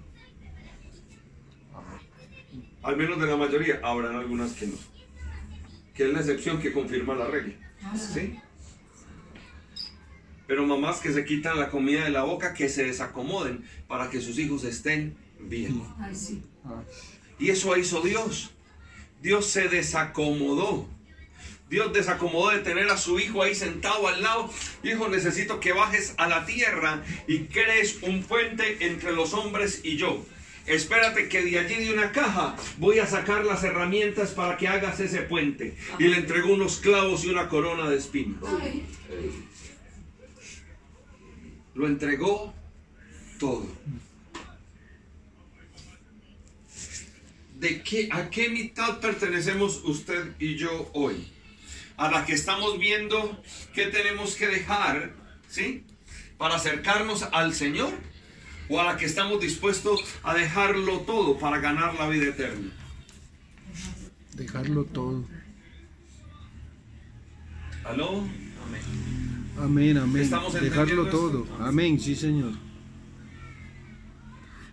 Al 2.83 2.97
menos 2.97 3.21
de 3.21 3.27
la 3.27 3.37
mayoría. 3.37 3.81
Habrán 3.83 4.17
algunas 4.17 4.53
que 4.53 4.67
no. 4.67 4.75
Que 5.95 6.05
es 6.07 6.13
la 6.13 6.21
excepción 6.21 6.61
que 6.61 6.73
confirma 6.73 7.15
la 7.15 7.27
regla. 7.27 7.55
¿Sí? 7.97 8.39
Pero 10.47 10.67
mamás 10.67 10.99
que 11.01 11.13
se 11.13 11.25
quitan 11.25 11.59
la 11.61 11.69
comida 11.69 12.05
de 12.05 12.11
la 12.11 12.25
boca, 12.25 12.55
que 12.55 12.69
se 12.69 12.85
desacomoden 12.85 13.65
para 13.87 14.11
que 14.11 14.21
sus 14.21 14.39
hijos 14.39 14.65
estén 14.65 15.17
bien. 15.39 15.81
Y 17.39 17.51
eso 17.51 17.77
hizo 17.77 18.01
Dios. 18.01 18.51
Dios 19.23 19.47
se 19.47 19.69
desacomodó. 19.69 20.89
Dios 21.69 21.93
desacomodó 21.93 22.51
de 22.51 22.59
tener 22.59 22.91
a 22.91 22.97
su 22.97 23.21
hijo 23.21 23.45
ahí 23.45 23.55
sentado 23.55 24.09
al 24.09 24.23
lado. 24.23 24.51
Hijo, 24.83 25.09
necesito 25.09 25.61
que 25.61 25.73
bajes 25.73 26.15
a 26.17 26.27
la 26.27 26.45
tierra 26.45 27.05
y 27.29 27.45
crees 27.45 28.03
un 28.03 28.25
puente 28.25 28.87
entre 28.87 29.13
los 29.13 29.35
hombres 29.35 29.83
y 29.85 29.97
yo. 29.97 30.25
Espérate 30.67 31.29
que 31.29 31.43
de 31.43 31.59
allí 31.59 31.75
de 31.77 31.93
una 31.93 32.13
caja 32.13 32.57
voy 32.79 32.99
a 32.99 33.07
sacar 33.07 33.45
las 33.45 33.65
herramientas 33.65 34.31
para 34.31 34.57
que 34.57 34.69
hagas 34.69 35.01
ese 35.01 35.23
puente. 35.23 35.77
Y 35.99 36.05
le 36.05 36.19
entregó 36.19 36.53
unos 36.55 36.79
clavos 36.79 37.25
y 37.25 37.31
una 37.31 37.49
corona 37.49 37.89
de 37.89 37.97
espinas. 37.97 38.41
Lo 41.75 41.87
entregó 41.87 42.55
todo. 43.39 43.67
¿De 47.59 47.83
qué, 47.83 48.09
¿A 48.11 48.31
qué 48.31 48.49
mitad 48.49 49.01
pertenecemos 49.01 49.83
usted 49.85 50.35
y 50.39 50.57
yo 50.57 50.91
hoy? 50.95 51.31
¿A 51.97 52.11
la 52.11 52.25
que 52.25 52.33
estamos 52.33 52.79
viendo 52.79 53.43
qué 53.75 53.87
tenemos 53.87 54.35
que 54.35 54.47
dejar, 54.47 55.15
¿sí? 55.49 55.85
Para 56.39 56.55
acercarnos 56.55 57.23
al 57.33 57.53
Señor? 57.55 57.93
¿O 58.71 58.81
a 58.81 58.85
la 58.85 58.97
que 58.97 59.05
estamos 59.05 59.41
dispuestos 59.41 60.05
a 60.23 60.33
dejarlo 60.33 61.01
todo 61.01 61.37
para 61.37 61.59
ganar 61.59 61.95
la 61.95 62.09
vida 62.09 62.27
eterna? 62.27 62.71
Dejarlo 64.35 64.85
todo. 64.85 65.25
¿Aló? 67.85 68.23
Amén, 69.59 69.99
amén. 69.99 70.23
¿Estamos 70.23 70.53
Dejarlo 70.55 71.09
todo. 71.09 71.43
esto? 71.43 71.65
Amén, 71.65 71.99
sí, 71.99 72.15
Señor. 72.15 72.53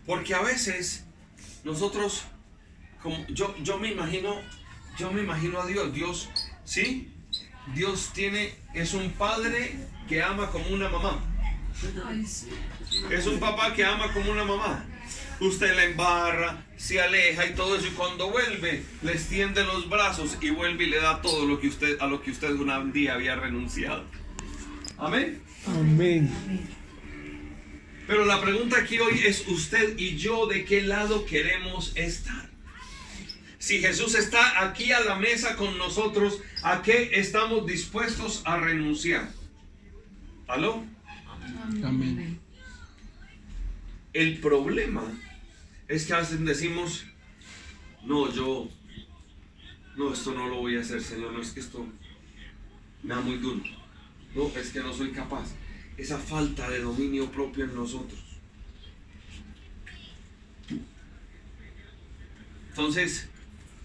Porque 0.06 0.36
a 0.36 0.44
veces 0.44 1.04
nosotros, 1.64 2.24
como 3.02 3.26
yo, 3.30 3.56
yo 3.64 3.80
me 3.80 3.92
imagino, 3.92 4.36
yo 5.00 5.12
me 5.12 5.22
imagino 5.22 5.60
a 5.60 5.66
Dios, 5.66 5.92
Dios, 5.92 6.30
¿sí? 6.64 7.12
Dios 7.74 8.12
tiene, 8.14 8.54
es 8.76 8.94
un 8.94 9.10
padre 9.14 9.76
que 10.08 10.22
ama 10.22 10.52
como 10.52 10.70
una 10.70 10.88
mamá. 10.88 11.20
Es 13.12 13.28
un 13.28 13.40
papá 13.40 13.74
que 13.74 13.86
ama 13.86 14.12
como 14.14 14.32
una 14.32 14.44
mamá. 14.44 14.86
Usted 15.40 15.76
la 15.76 15.84
embarra, 15.84 16.66
se 16.78 17.00
aleja 17.00 17.46
y 17.46 17.54
todo 17.54 17.76
eso. 17.76 17.88
Y 17.88 17.92
cuando 17.92 18.32
vuelve, 18.32 18.84
le 19.04 19.12
extiende 19.12 19.64
los 19.64 19.88
brazos 19.90 20.38
y 20.42 20.50
vuelve 20.50 20.86
y 20.86 20.90
le 20.90 20.98
da 20.98 21.22
todo 21.22 21.46
lo 21.46 21.60
que 21.60 21.68
usted, 21.68 21.98
a 22.00 22.08
lo 22.08 22.22
que 22.22 22.32
usted 22.32 22.52
un 22.52 22.92
día 22.92 23.14
había 23.14 23.36
renunciado. 23.36 24.06
Amén. 24.98 25.42
Amén. 25.68 26.32
Pero 28.08 28.26
la 28.26 28.42
pregunta 28.42 28.78
aquí 28.80 29.00
hoy 29.00 29.20
es 29.26 29.48
usted 29.48 29.98
y 29.98 30.18
yo 30.18 30.48
de 30.48 30.66
qué 30.66 30.82
lado 30.82 31.26
queremos 31.26 31.92
estar. 31.96 32.48
Si 33.60 33.80
Jesús 33.80 34.16
está 34.16 34.64
aquí 34.66 34.92
a 34.94 35.02
la 35.02 35.16
mesa 35.16 35.56
con 35.56 35.78
nosotros, 35.78 36.40
¿a 36.64 36.82
qué 36.82 37.12
estamos 37.14 37.66
dispuestos 37.66 38.42
a 38.46 38.58
renunciar? 38.58 39.30
¿Aló? 40.48 40.86
Amén. 41.84 42.40
El 44.14 44.40
problema 44.40 45.04
es 45.88 46.06
que 46.06 46.14
a 46.14 46.20
veces 46.20 46.44
decimos, 46.44 47.06
no, 48.04 48.32
yo, 48.34 48.70
no, 49.96 50.14
esto 50.14 50.34
no 50.34 50.48
lo 50.48 50.58
voy 50.58 50.78
a 50.78 50.82
hacer, 50.82 51.02
Señor, 51.02 51.34
no 51.34 51.42
es 51.42 51.52
que 51.52 51.60
esto 51.60 51.86
me 53.04 53.14
da 53.14 53.22
muy 53.22 53.38
duro. 53.38 53.62
No, 54.36 54.48
es 54.56 54.72
que 54.72 54.80
no 54.80 54.94
soy 54.94 55.12
capaz. 55.12 55.52
Esa 55.98 56.18
falta 56.18 56.70
de 56.70 56.80
dominio 56.80 57.32
propio 57.32 57.66
en 57.66 57.76
nosotros. 57.76 58.20
Entonces, 62.70 63.28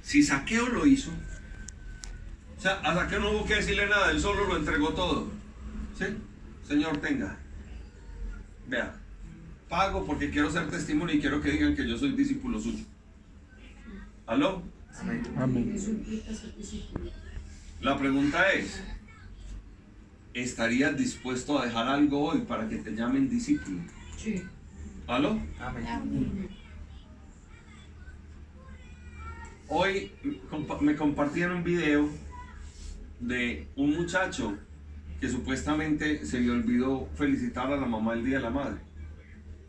si 0.03 0.23
Saqueo 0.23 0.69
lo 0.69 0.87
hizo, 0.87 1.11
o 2.59 2.61
sea, 2.61 2.81
a 2.81 2.95
Saqueo 2.95 3.21
no 3.21 3.31
hubo 3.31 3.47
que 3.47 3.55
decirle 3.55 3.87
nada, 3.87 4.11
él 4.11 4.21
solo 4.21 4.47
lo 4.47 4.57
entregó 4.57 4.91
todo. 4.91 5.31
¿Sí? 5.99 6.05
Señor, 6.67 6.99
tenga. 6.99 7.42
Vea, 8.73 8.95
pago 9.69 10.07
porque 10.07 10.31
quiero 10.31 10.51
ser 10.51 10.71
testimonio 10.71 11.15
y 11.15 11.21
quiero 11.21 11.43
que 11.43 11.51
digan 11.51 11.77
que 11.77 11.87
yo 11.87 11.99
soy 11.99 12.13
discípulo 12.13 12.59
suyo. 12.59 12.87
¿Aló? 14.27 14.63
Amén. 15.37 15.79
La 17.83 17.99
pregunta 17.99 18.51
es, 18.53 18.83
¿estarías 20.33 20.97
dispuesto 20.97 21.59
a 21.59 21.67
dejar 21.67 21.87
algo 21.87 22.25
hoy 22.31 22.41
para 22.49 22.67
que 22.67 22.77
te 22.79 22.93
llamen 22.93 23.29
discípulo? 23.29 23.79
Sí. 24.17 24.43
¿Aló? 25.07 25.39
Hoy 29.69 30.13
compa- 30.51 30.81
me 30.81 30.97
compartieron 30.97 31.59
un 31.59 31.65
video 31.65 32.09
de 33.21 33.69
un 33.77 33.95
muchacho 33.97 34.57
que 35.23 35.29
supuestamente 35.29 36.27
se 36.27 36.41
le 36.41 36.51
olvidó 36.51 37.09
felicitar 37.15 37.73
a 37.73 37.77
la 37.77 37.87
mamá 37.87 38.15
el 38.15 38.25
Día 38.25 38.39
de 38.39 38.43
la 38.43 38.51
Madre. 38.51 38.81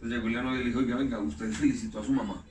Entonces 0.01 0.17
llegó 0.17 0.27
el 0.27 0.43
novio 0.43 0.55
y 0.55 0.63
le 0.63 0.65
dijo, 0.65 0.79
oiga, 0.79 0.95
venga, 0.95 1.19
usted 1.19 1.51
felicitó 1.51 1.99
a 1.99 2.03
su 2.03 2.11
mamá. 2.11 2.43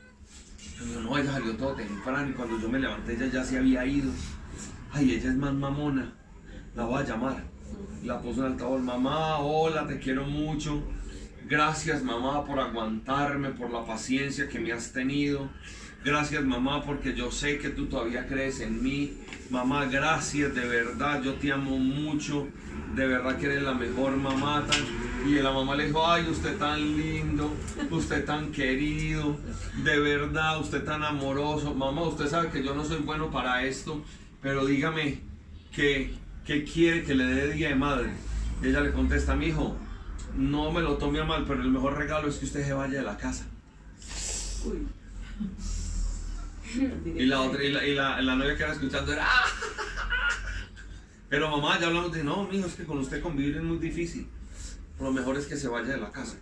No, 1.03 1.19
ella 1.19 1.33
salió 1.33 1.57
todo 1.57 1.75
temprano 1.75 2.33
cuando 2.37 2.61
yo 2.61 2.69
me 2.69 2.79
levanté 2.79 3.15
ella 3.15 3.27
ya 3.27 3.43
se 3.43 3.59
había 3.59 3.85
ido. 3.85 4.13
Ay, 4.93 5.15
ella 5.15 5.31
es 5.31 5.37
más 5.37 5.53
mamona. 5.53 6.13
La 6.77 6.85
voy 6.85 7.03
a 7.03 7.05
llamar. 7.05 7.43
La 8.05 8.23
puso 8.23 8.47
en 8.47 8.53
altavoz, 8.53 8.81
mamá, 8.81 9.39
hola, 9.39 9.85
te 9.89 9.99
quiero 9.99 10.25
mucho. 10.25 10.85
Gracias 11.49 12.05
mamá 12.05 12.45
por 12.45 12.61
aguantarme, 12.61 13.49
por 13.51 13.73
la 13.73 13.85
paciencia 13.85 14.49
que 14.49 14.61
me 14.61 14.71
has 14.71 14.93
tenido. 14.93 15.51
Gracias 16.05 16.45
mamá 16.45 16.85
porque 16.85 17.15
yo 17.15 17.33
sé 17.33 17.59
que 17.59 17.71
tú 17.71 17.87
todavía 17.87 18.29
crees 18.29 18.61
en 18.61 18.81
mí. 18.81 19.19
Mamá, 19.51 19.85
gracias, 19.87 20.55
de 20.55 20.67
verdad, 20.67 21.23
yo 21.23 21.35
te 21.35 21.53
amo 21.53 21.79
mucho. 21.79 22.49
De 22.95 23.07
verdad 23.07 23.37
que 23.39 23.47
eres 23.47 23.63
la 23.63 23.75
mejor 23.75 24.17
mamá. 24.17 24.65
tan-". 24.67 25.29
Y 25.29 25.35
la 25.35 25.53
mamá 25.53 25.77
le 25.77 25.87
dijo, 25.87 26.07
ay, 26.07 26.27
usted 26.29 26.57
tan 26.59 26.79
lindo, 26.97 27.55
usted 27.91 28.25
tan 28.25 28.51
querido, 28.51 29.37
de 29.85 29.99
verdad, 30.01 30.61
usted 30.61 30.85
tan 30.85 31.05
amoroso. 31.05 31.75
Mamá, 31.75 32.03
usted 32.03 32.27
sabe 32.29 32.51
que 32.51 32.65
yo 32.65 32.75
no 32.75 32.85
soy 32.85 32.99
bueno 32.99 33.31
para 33.31 33.65
esto, 33.65 34.03
pero 34.41 34.67
dígame 34.67 35.21
que 35.73 36.13
¿qué 36.45 36.65
quiere 36.65 37.05
que 37.05 37.15
le 37.15 37.25
dé 37.25 37.53
día 37.53 37.69
de 37.69 37.75
madre? 37.75 38.11
Y 38.63 38.69
ella 38.69 38.81
le 38.81 38.93
contesta, 38.93 39.35
mi 39.37 39.47
hijo, 39.47 39.77
no 40.37 40.73
me 40.73 40.81
lo 40.81 40.97
tome 40.97 41.21
a 41.21 41.25
mal, 41.25 41.45
pero 41.47 41.63
el 41.63 41.71
mejor 41.71 41.97
regalo 41.97 42.29
es 42.29 42.37
que 42.37 42.47
usted 42.47 42.65
se 42.65 42.73
vaya 42.73 42.99
de 42.99 43.05
la 43.05 43.17
casa. 43.17 43.47
Y 47.05 47.27
la 47.27 47.41
otra, 47.43 47.63
y 47.65 47.71
la, 47.73 47.87
y 47.87 47.95
la- 47.95 48.21
la 48.23 48.35
novia 48.37 48.57
que 48.57 48.63
era 48.63 48.73
escuchando 48.73 49.13
era, 49.13 49.25
"Ah". 49.27 49.45
Pero 51.29 51.51
mamá, 51.51 51.79
ya 51.81 51.87
hablamos 51.87 52.13
de, 52.13 52.23
no, 52.25 52.45
mijo, 52.49 52.67
es 52.67 52.75
que 52.75 52.85
con 52.85 52.99
usted 52.99 53.23
convivir 53.23 53.57
es 53.57 53.63
muy 53.63 53.79
difícil. 53.79 54.27
Lo 55.01 55.11
mejor 55.13 55.37
es 55.37 55.47
que 55.47 55.57
se 55.57 55.69
vaya 55.69 55.89
de 55.95 55.99
la 55.99 56.11
casa. 56.13 56.37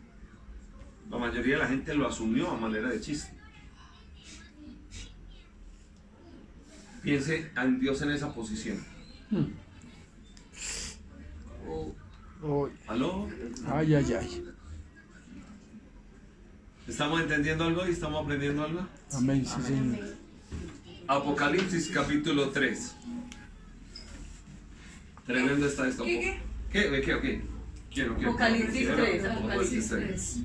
La 1.08 1.16
mayoría 1.18 1.54
de 1.54 1.62
la 1.62 1.68
gente 1.68 1.94
lo 1.94 2.06
asumió 2.08 2.50
a 2.50 2.56
manera 2.56 2.88
de 2.88 3.00
chiste. 3.00 3.32
Piense 7.02 7.50
en 7.56 7.80
Dios 7.80 8.02
en 8.02 8.10
esa 8.10 8.34
posición. 8.34 8.84
Hoy. 12.42 12.70
¿Aló? 12.88 13.28
Ay, 13.68 13.94
ay, 13.94 14.12
ay. 14.18 14.44
¿Estamos 16.88 17.20
entendiendo 17.20 17.64
algo 17.64 17.86
y 17.86 17.92
estamos 17.92 18.24
aprendiendo 18.24 18.64
algo? 18.64 18.86
Amén, 19.12 19.46
sí, 19.46 19.62
Señor. 19.62 19.98
Apocalipsis 21.10 21.90
capítulo 21.92 22.50
3. 22.50 22.94
Tremendo 25.26 25.66
está 25.66 25.88
esto. 25.88 26.04
¿Qué, 26.04 26.40
¿Qué? 26.70 26.88
¿Qué? 26.88 27.00
¿Qué? 27.02 27.20
¿Qué? 27.20 27.42
Quiero, 27.92 28.14
quiero. 28.14 28.30
Apocalipsis 28.30 28.86
quiero. 28.86 28.96
3, 28.96 29.24
Apocalipsis 29.24 29.88
3. 29.88 30.38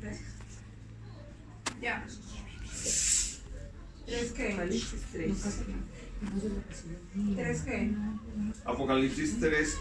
3. 0.00 0.20
Ya. 1.82 2.06
¿Tres 4.06 4.32
qué? 4.32 4.48
Apocalipsis 4.52 5.02
3. 5.12 5.60
¿Tres 7.36 7.62
qué? 7.64 7.92
Apocalipsis 8.64 9.40
3. 9.40 9.78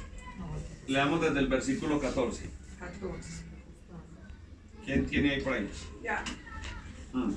Leamos 0.87 1.21
desde 1.21 1.39
el 1.39 1.47
versículo 1.47 2.01
14. 2.01 2.49
14. 2.79 3.29
¿Quién 4.83 5.05
tiene 5.05 5.35
ahí 5.35 5.41
por 5.41 5.53
ahí? 5.53 5.69
Ya. 6.03 6.21
Mm. 7.13 7.33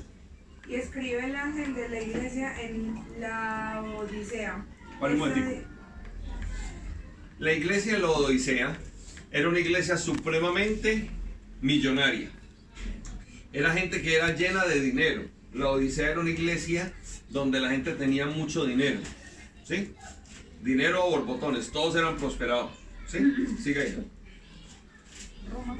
Y 0.68 0.74
escribe 0.74 1.24
el 1.24 1.36
ángel 1.36 1.74
de 1.74 1.88
la 1.88 2.00
iglesia 2.02 2.60
en 2.60 3.04
la 3.20 3.84
Odisea. 3.96 4.66
Vale, 5.00 5.14
momentico. 5.14 5.68
La 7.38 7.52
iglesia 7.52 7.94
de 7.94 7.98
la 8.00 8.10
Odisea 8.10 8.76
era 9.30 9.48
una 9.48 9.60
iglesia 9.60 9.96
supremamente 9.96 11.08
millonaria. 11.60 12.30
Era 13.52 13.72
gente 13.72 14.02
que 14.02 14.16
era 14.16 14.34
llena 14.34 14.64
de 14.64 14.80
dinero. 14.80 15.22
La 15.52 15.68
Odisea 15.68 16.10
era 16.10 16.20
una 16.20 16.30
iglesia 16.30 16.92
donde 17.28 17.60
la 17.60 17.70
gente 17.70 17.92
tenía 17.92 18.26
mucho 18.26 18.64
dinero. 18.64 19.00
¿Sí? 19.64 19.92
Dinero 20.62 21.02
a 21.02 21.06
borbotones. 21.06 21.70
Todos 21.70 21.94
eran 21.96 22.16
prosperados. 22.16 22.72
¿Sí? 23.06 23.18
Sigue 23.62 23.82
ahí. 23.82 24.10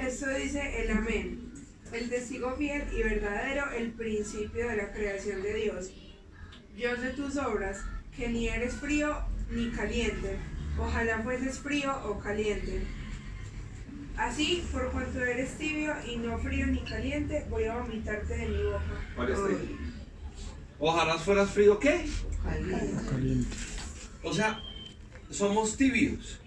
Esto 0.01 0.29
dice 0.31 0.83
el 0.83 0.91
amén, 0.91 1.46
el 1.93 2.09
testigo 2.09 2.55
fiel 2.57 2.85
y 2.93 3.03
verdadero, 3.03 3.71
el 3.73 3.93
principio 3.93 4.69
de 4.69 4.77
la 4.77 4.93
creación 4.93 5.43
de 5.43 5.55
Dios. 5.55 5.91
Yo 6.77 6.97
sé 6.97 7.11
tus 7.11 7.37
obras, 7.37 7.83
que 8.17 8.29
ni 8.29 8.49
eres 8.49 8.75
frío 8.75 9.17
ni 9.51 9.71
caliente. 9.71 10.39
Ojalá 10.79 11.23
fueses 11.23 11.59
frío 11.59 11.95
o 12.05 12.19
caliente. 12.19 12.83
Así, 14.17 14.67
por 14.73 14.91
cuanto 14.93 15.21
eres 15.21 15.57
tibio 15.59 15.95
y 16.07 16.17
no 16.17 16.39
frío 16.39 16.67
ni 16.67 16.81
caliente, 16.81 17.47
voy 17.51 17.65
a 17.65 17.77
vomitarte 17.77 18.37
de 18.37 18.49
mi 18.49 18.63
boca. 18.63 18.81
Ojalá 20.79 21.19
fueras 21.19 21.51
frío. 21.51 21.79
¿Qué? 21.79 22.07
Caliente. 23.11 23.57
O 24.23 24.33
sea, 24.33 24.61
somos 25.31 25.77
tibios. 25.77 26.41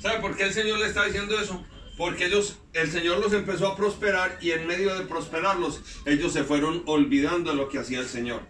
¿Sabe 0.00 0.20
por 0.20 0.36
qué 0.36 0.44
el 0.44 0.52
Señor 0.52 0.78
le 0.78 0.86
está 0.86 1.04
diciendo 1.04 1.38
eso? 1.40 1.64
Porque 1.98 2.26
ellos, 2.26 2.56
el 2.74 2.90
Señor 2.92 3.18
los 3.18 3.32
empezó 3.32 3.66
a 3.66 3.76
prosperar 3.76 4.38
y 4.40 4.52
en 4.52 4.68
medio 4.68 4.96
de 4.96 5.04
prosperarlos, 5.04 5.82
ellos 6.06 6.32
se 6.32 6.44
fueron 6.44 6.84
olvidando 6.86 7.50
de 7.50 7.56
lo 7.56 7.68
que 7.68 7.80
hacía 7.80 7.98
el 7.98 8.06
Señor. 8.06 8.40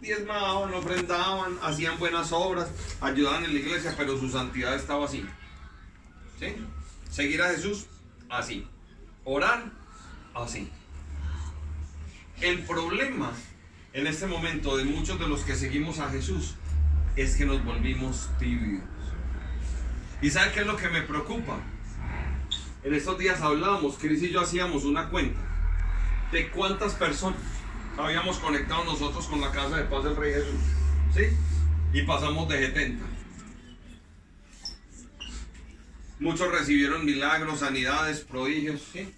Diezmaban, 0.00 0.74
ofrendaban, 0.74 1.58
hacían 1.62 1.96
buenas 2.00 2.32
obras, 2.32 2.68
ayudaban 3.00 3.44
en 3.44 3.54
la 3.54 3.60
iglesia, 3.60 3.94
pero 3.96 4.18
su 4.18 4.28
santidad 4.28 4.74
estaba 4.74 5.04
así. 5.04 5.24
¿Sí? 6.40 6.56
Seguir 7.08 7.40
a 7.40 7.50
Jesús, 7.50 7.86
así. 8.28 8.66
Orar, 9.24 9.70
así. 10.34 10.68
El 12.40 12.64
problema 12.64 13.32
en 13.92 14.08
este 14.08 14.26
momento 14.26 14.76
de 14.76 14.84
muchos 14.84 15.20
de 15.20 15.28
los 15.28 15.42
que 15.42 15.54
seguimos 15.54 16.00
a 16.00 16.10
Jesús 16.10 16.56
es 17.14 17.36
que 17.36 17.44
nos 17.44 17.64
volvimos 17.64 18.28
tibios. 18.40 18.82
¿Y 20.20 20.30
sabe 20.30 20.50
qué 20.50 20.60
es 20.60 20.66
lo 20.66 20.76
que 20.76 20.88
me 20.88 21.02
preocupa? 21.02 21.60
En 22.84 22.94
estos 22.94 23.18
días 23.18 23.40
hablábamos, 23.40 23.98
Cris 23.98 24.22
y 24.22 24.30
yo 24.30 24.40
hacíamos 24.40 24.84
una 24.84 25.08
cuenta 25.10 25.40
de 26.30 26.50
cuántas 26.50 26.94
personas 26.94 27.40
habíamos 27.96 28.38
conectado 28.38 28.84
nosotros 28.84 29.26
con 29.26 29.40
la 29.40 29.50
casa 29.50 29.76
de 29.76 29.84
paz 29.84 30.04
del 30.04 30.16
Rey 30.16 30.34
Jesús. 30.34 30.60
¿Sí? 31.14 31.22
Y 31.92 32.02
pasamos 32.02 32.48
de 32.48 32.66
70. 32.66 33.04
Muchos 36.20 36.50
recibieron 36.50 37.04
milagros, 37.04 37.60
sanidades, 37.60 38.20
prodigios, 38.20 38.82
¿sí? 38.92 39.12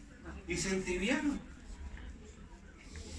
Y 0.46 0.56
se 0.56 0.70
entibiaron. 0.74 1.40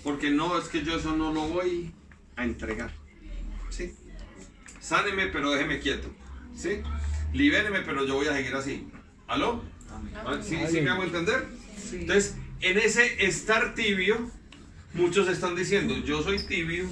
Porque 0.03 0.31
no, 0.31 0.57
es 0.57 0.67
que 0.67 0.83
yo 0.83 0.97
eso 0.97 1.15
no 1.15 1.33
lo 1.33 1.47
voy 1.47 1.93
a 2.35 2.43
entregar. 2.43 2.91
¿Sí? 3.69 3.93
Sáneme, 4.79 5.27
pero 5.27 5.51
déjeme 5.51 5.79
quieto. 5.79 6.09
¿Sí? 6.55 6.81
Libéreme, 7.33 7.81
pero 7.81 8.05
yo 8.05 8.15
voy 8.15 8.27
a 8.27 8.33
seguir 8.33 8.55
así. 8.55 8.87
¿Aló? 9.27 9.63
Ah, 10.25 10.39
¿Sí, 10.41 10.57
¿Sí 10.69 10.81
me 10.81 10.89
hago 10.89 11.03
entender? 11.03 11.47
Entonces, 11.91 12.35
en 12.61 12.77
ese 12.77 13.25
estar 13.25 13.73
tibio, 13.73 14.29
muchos 14.93 15.27
están 15.27 15.55
diciendo, 15.55 15.95
yo 16.05 16.21
soy 16.21 16.39
tibio 16.45 16.85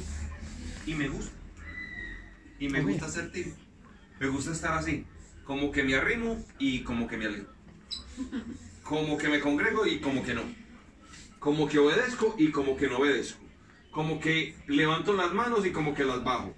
y 0.85 0.95
me 0.95 1.07
gusta. 1.07 1.31
Y 2.59 2.69
me 2.69 2.81
gusta 2.81 3.07
ser 3.09 3.31
tibio. 3.31 3.53
Me 4.19 4.27
gusta 4.27 4.51
estar 4.51 4.77
así. 4.77 5.05
Como 5.45 5.71
que 5.71 5.83
me 5.83 5.95
arrimo 5.95 6.43
y 6.59 6.81
como 6.81 7.07
que 7.07 7.17
me 7.17 7.25
alejo. 7.25 7.51
Como 8.83 9.17
que 9.17 9.29
me 9.29 9.39
congrego 9.39 9.85
y 9.85 9.99
como 9.99 10.23
que 10.23 10.33
no. 10.33 10.43
Como 11.39 11.69
que 11.69 11.79
obedezco 11.79 12.35
y 12.37 12.51
como 12.51 12.75
que 12.75 12.87
no 12.87 12.97
obedezco. 12.97 13.39
Como 13.91 14.19
que 14.19 14.55
levanto 14.67 15.13
las 15.13 15.33
manos 15.33 15.65
y 15.65 15.71
como 15.71 15.93
que 15.95 16.03
las 16.03 16.23
bajo. 16.23 16.53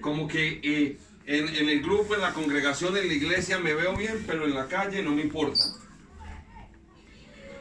Como 0.00 0.28
que 0.28 0.60
eh, 0.62 0.98
en, 1.26 1.48
en 1.48 1.68
el 1.68 1.82
grupo, 1.82 2.14
en 2.14 2.20
la 2.20 2.32
congregación, 2.32 2.96
en 2.96 3.08
la 3.08 3.14
iglesia 3.14 3.58
me 3.58 3.74
veo 3.74 3.96
bien, 3.96 4.22
pero 4.26 4.44
en 4.44 4.54
la 4.54 4.68
calle 4.68 5.02
no 5.02 5.12
me 5.12 5.22
importa. 5.22 5.60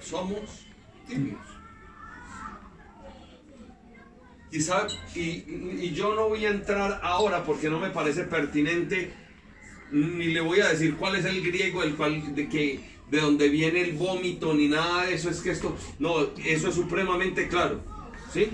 Somos 0.01 0.65
tibios. 1.07 1.49
Y, 5.15 5.19
y, 5.19 5.93
yo 5.93 6.15
no 6.15 6.29
voy 6.29 6.45
a 6.45 6.49
entrar 6.49 6.99
ahora 7.03 7.43
porque 7.43 7.69
no 7.69 7.79
me 7.79 7.91
parece 7.91 8.23
pertinente, 8.23 9.11
ni 9.91 10.25
le 10.25 10.41
voy 10.41 10.59
a 10.61 10.69
decir 10.69 10.95
cuál 10.95 11.17
es 11.17 11.25
el 11.25 11.43
griego, 11.43 11.83
el 11.83 11.95
cual, 11.95 12.33
de, 12.33 12.49
que, 12.49 12.79
de 13.11 13.21
donde 13.21 13.49
viene 13.49 13.81
el 13.81 13.93
vómito, 13.93 14.53
ni 14.55 14.67
nada 14.67 15.05
de 15.05 15.13
eso. 15.13 15.29
Es 15.29 15.41
que 15.41 15.51
esto, 15.51 15.77
no, 15.99 16.21
eso 16.43 16.69
es 16.69 16.75
supremamente 16.75 17.47
claro. 17.47 17.81
¿Sí? 18.33 18.49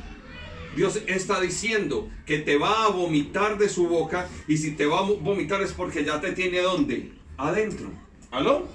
Dios 0.76 1.02
está 1.08 1.40
diciendo 1.40 2.10
que 2.26 2.40
te 2.40 2.58
va 2.58 2.86
a 2.86 2.90
vomitar 2.90 3.58
de 3.58 3.70
su 3.70 3.88
boca 3.88 4.28
y 4.48 4.58
si 4.58 4.72
te 4.72 4.86
va 4.86 5.00
a 5.00 5.04
vomitar 5.04 5.62
es 5.62 5.72
porque 5.72 6.04
ya 6.04 6.20
te 6.20 6.34
tiene 6.34 6.60
dónde? 6.60 7.14
Adentro. 7.38 7.90
¿Aló? 8.32 8.68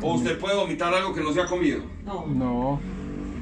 ¿O 0.00 0.14
usted 0.14 0.38
puede 0.38 0.56
vomitar 0.56 0.92
algo 0.94 1.14
que 1.14 1.20
no 1.20 1.32
se 1.32 1.40
ha 1.40 1.46
comido? 1.46 1.82
No. 2.04 2.26
No. 2.26 2.80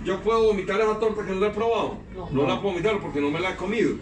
Yo 0.04 0.20
puedo 0.22 0.44
vomitar 0.44 0.80
esa 0.80 0.98
torta 0.98 1.24
que 1.24 1.32
no 1.32 1.40
la 1.40 1.48
he 1.48 1.50
probado. 1.50 1.98
No. 2.14 2.30
No, 2.30 2.46
la 2.46 2.60
puedo 2.60 2.74
vomitar 2.74 3.00
porque 3.00 3.20
no 3.20 3.30
me 3.30 3.40
la 3.40 3.50
he 3.50 3.56
comido. 3.56 3.96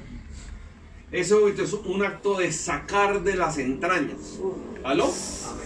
Ese 1.13 1.35
vómito 1.35 1.63
es 1.63 1.73
un 1.73 2.05
acto 2.05 2.37
de 2.37 2.51
sacar 2.51 3.23
de 3.23 3.37
las 3.37 3.59
entrañas. 3.59 4.41
¿Aló? 4.83 5.13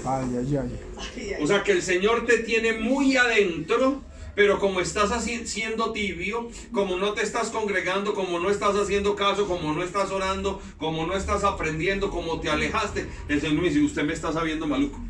Ay, 0.04 0.26
ay, 0.38 0.56
ay. 0.56 1.36
O 1.42 1.46
sea 1.46 1.62
que 1.62 1.72
el 1.72 1.82
Señor 1.82 2.26
te 2.26 2.38
tiene 2.38 2.74
muy 2.74 3.16
adentro, 3.16 4.02
pero 4.34 4.58
como 4.58 4.80
estás 4.80 5.10
así, 5.12 5.46
siendo 5.46 5.92
tibio, 5.92 6.48
como 6.72 6.96
no 6.96 7.14
te 7.14 7.22
estás 7.22 7.48
congregando, 7.50 8.14
como 8.14 8.38
no 8.38 8.50
estás 8.50 8.76
haciendo 8.76 9.16
caso, 9.16 9.46
como 9.46 9.72
no 9.72 9.82
estás 9.82 10.10
orando, 10.10 10.60
como 10.78 11.06
no 11.06 11.16
estás 11.16 11.42
aprendiendo, 11.42 12.10
como 12.10 12.38
te 12.40 12.50
alejaste, 12.50 13.06
el 13.28 13.40
Señor 13.40 13.62
me 13.62 13.68
dice, 13.68 13.80
usted 13.80 14.04
me 14.04 14.12
está 14.12 14.32
sabiendo 14.32 14.66
maluco. 14.66 15.00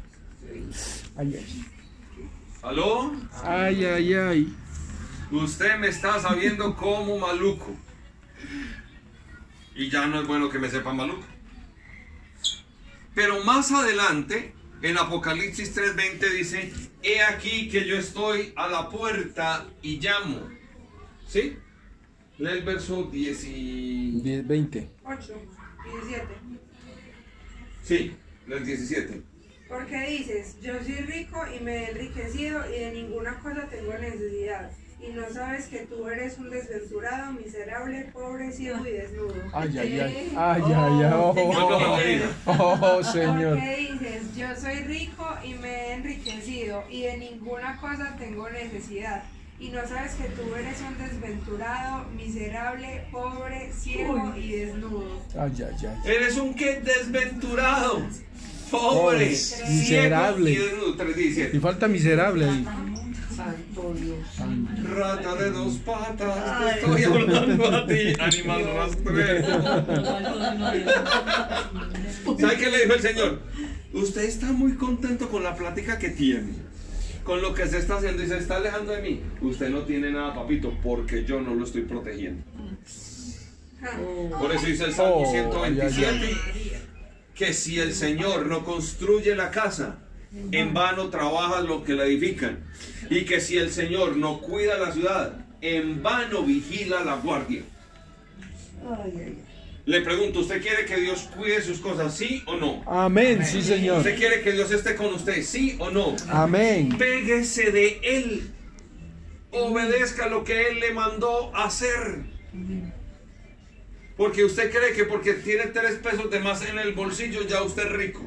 Ay, 1.16 1.36
ay. 1.36 1.64
¿Aló? 2.62 3.12
Ay, 3.44 3.84
ay, 3.84 4.14
ay. 4.14 4.56
Usted 5.30 5.78
me 5.78 5.88
está 5.88 6.18
sabiendo 6.20 6.76
como 6.76 7.18
maluco. 7.18 7.74
Y 9.74 9.88
ya 9.88 10.06
no 10.06 10.20
es 10.20 10.26
bueno 10.26 10.50
que 10.50 10.58
me 10.58 10.68
sepa 10.68 10.92
maluco. 10.92 11.24
Pero 13.14 13.44
más 13.44 13.70
adelante, 13.72 14.54
en 14.82 14.98
Apocalipsis 14.98 15.74
3:20 15.74 16.30
dice, 16.32 16.72
he 17.02 17.22
aquí 17.22 17.68
que 17.68 17.86
yo 17.86 17.96
estoy 17.96 18.52
a 18.56 18.68
la 18.68 18.88
puerta 18.88 19.66
y 19.82 20.00
llamo. 20.00 20.48
¿Sí? 21.26 21.56
Lee 22.38 22.48
el 22.48 22.62
verso 22.62 23.04
10 23.04 23.44
y... 23.44 24.20
10, 24.22 24.48
20. 24.48 24.90
8, 25.04 25.42
17. 25.84 26.24
Sí, 27.82 28.16
el 28.48 28.64
17. 28.64 29.29
Porque 29.70 30.00
dices, 30.00 30.56
yo 30.60 30.72
soy 30.82 30.96
rico 30.96 31.40
y 31.56 31.62
me 31.62 31.76
he 31.84 31.90
enriquecido 31.90 32.60
y 32.68 32.80
de 32.80 32.90
ninguna 32.92 33.38
cosa 33.38 33.68
tengo 33.70 33.94
necesidad. 33.94 34.68
Y 35.00 35.12
no 35.12 35.22
sabes 35.32 35.66
que 35.66 35.86
tú 35.86 36.06
eres 36.08 36.36
un 36.38 36.50
desventurado, 36.50 37.32
miserable, 37.32 38.10
pobre, 38.12 38.52
ciego 38.52 38.84
y 38.84 38.90
desnudo. 38.90 39.34
Ay, 39.52 39.78
ay, 39.78 40.00
ay. 40.00 40.32
Ay, 40.36 40.62
ay, 40.66 41.02
ay. 41.04 41.12
Oh, 41.14 41.32
Vuelvo 41.32 41.74
a 41.74 41.98
repetir. 41.98 42.28
oh, 42.46 43.02
Señor. 43.02 43.54
Porque 43.58 43.76
dices, 43.92 44.36
yo 44.36 44.48
soy 44.56 44.80
rico 44.80 45.26
y 45.44 45.54
me 45.54 45.68
he 45.70 45.92
enriquecido 45.94 46.82
y 46.90 47.02
de 47.02 47.16
ninguna 47.16 47.78
cosa 47.80 48.16
tengo 48.18 48.50
necesidad. 48.50 49.22
Y 49.60 49.68
no 49.68 49.86
sabes 49.86 50.14
que 50.14 50.24
tú 50.30 50.54
eres 50.54 50.80
un 50.80 50.98
desventurado, 50.98 52.08
miserable, 52.10 53.06
pobre, 53.12 53.70
ciego 53.72 54.34
y 54.36 54.52
desnudo. 54.52 55.22
Ay, 55.38 55.52
ay, 55.58 55.86
ay. 55.86 56.10
Eres 56.12 56.36
un 56.38 56.54
qué 56.54 56.80
desventurado, 56.80 58.02
pobre, 58.70 59.00
Pobre, 59.00 59.34
ciego 59.36 59.68
miserable. 59.70 60.50
y 60.50 60.56
desnudo. 60.56 60.96
3:17. 60.96 61.50
Y 61.56 61.58
falta 61.60 61.88
miserable 61.88 62.44
ahí. 62.48 62.64
Santo 63.36 63.94
Dios. 63.94 64.18
Rata 64.96 65.34
de 65.36 65.50
dos 65.50 65.74
patas, 65.78 66.74
te 66.74 66.80
estoy 66.80 67.04
hablando 67.04 67.66
a 67.76 67.86
ti, 67.86 68.12
animal 68.18 68.64
rastrero. 68.76 69.48
¿Sabe 72.38 72.56
qué 72.56 72.70
le 72.70 72.78
dijo 72.82 72.94
el 72.94 73.00
Señor? 73.00 73.40
Usted 73.92 74.22
está 74.24 74.52
muy 74.52 74.74
contento 74.74 75.28
con 75.28 75.42
la 75.42 75.56
plática 75.56 75.98
que 75.98 76.10
tiene, 76.10 76.52
con 77.24 77.40
lo 77.42 77.54
que 77.54 77.66
se 77.66 77.78
está 77.78 77.96
haciendo 77.96 78.22
y 78.22 78.28
se 78.28 78.38
está 78.38 78.56
alejando 78.56 78.92
de 78.92 79.02
mí. 79.02 79.20
Usted 79.40 79.70
no 79.70 79.80
tiene 79.80 80.10
nada, 80.10 80.34
papito, 80.34 80.72
porque 80.82 81.24
yo 81.24 81.40
no 81.40 81.54
lo 81.54 81.64
estoy 81.64 81.82
protegiendo. 81.82 82.42
Ja. 83.80 83.98
Por 84.38 84.52
eso 84.54 84.66
dice 84.66 84.84
el 84.84 84.92
Salmo 84.92 85.22
Oh, 85.26 85.30
127 85.30 86.36
que 87.40 87.54
si 87.54 87.80
el 87.80 87.94
Señor 87.94 88.48
no 88.48 88.66
construye 88.66 89.34
la 89.34 89.50
casa, 89.50 89.96
en 90.52 90.74
vano 90.74 91.08
trabaja 91.08 91.62
lo 91.62 91.82
que 91.82 91.94
la 91.94 92.04
edifican. 92.04 92.58
Y 93.08 93.24
que 93.24 93.40
si 93.40 93.56
el 93.56 93.70
Señor 93.70 94.18
no 94.18 94.42
cuida 94.42 94.76
la 94.76 94.92
ciudad, 94.92 95.46
en 95.62 96.02
vano 96.02 96.42
vigila 96.42 97.02
la 97.02 97.14
guardia. 97.16 97.62
Le 99.86 100.00
pregunto, 100.02 100.40
¿usted 100.40 100.60
quiere 100.60 100.84
que 100.84 101.00
Dios 101.00 101.30
cuide 101.34 101.62
sus 101.62 101.78
cosas, 101.78 102.14
sí 102.14 102.42
o 102.44 102.56
no? 102.56 102.84
Amén, 102.86 103.42
sí, 103.42 103.62
Señor. 103.62 104.00
¿Usted 104.00 104.18
quiere 104.18 104.42
que 104.42 104.52
Dios 104.52 104.70
esté 104.70 104.94
con 104.94 105.14
usted, 105.14 105.42
sí 105.42 105.76
o 105.78 105.90
no? 105.90 106.14
Amén. 106.28 106.98
Péguese 106.98 107.72
de 107.72 108.00
Él. 108.02 108.50
Obedezca 109.50 110.28
lo 110.28 110.44
que 110.44 110.68
Él 110.68 110.80
le 110.80 110.92
mandó 110.92 111.56
hacer. 111.56 112.20
Porque 114.20 114.44
usted 114.44 114.70
cree 114.70 114.92
que 114.92 115.04
porque 115.04 115.32
tiene 115.32 115.68
tres 115.68 115.94
pesos 115.94 116.30
de 116.30 116.40
más 116.40 116.60
en 116.68 116.78
el 116.78 116.92
bolsillo, 116.92 117.40
ya 117.48 117.62
usted 117.62 117.86
es 117.86 117.92
rico. 117.92 118.20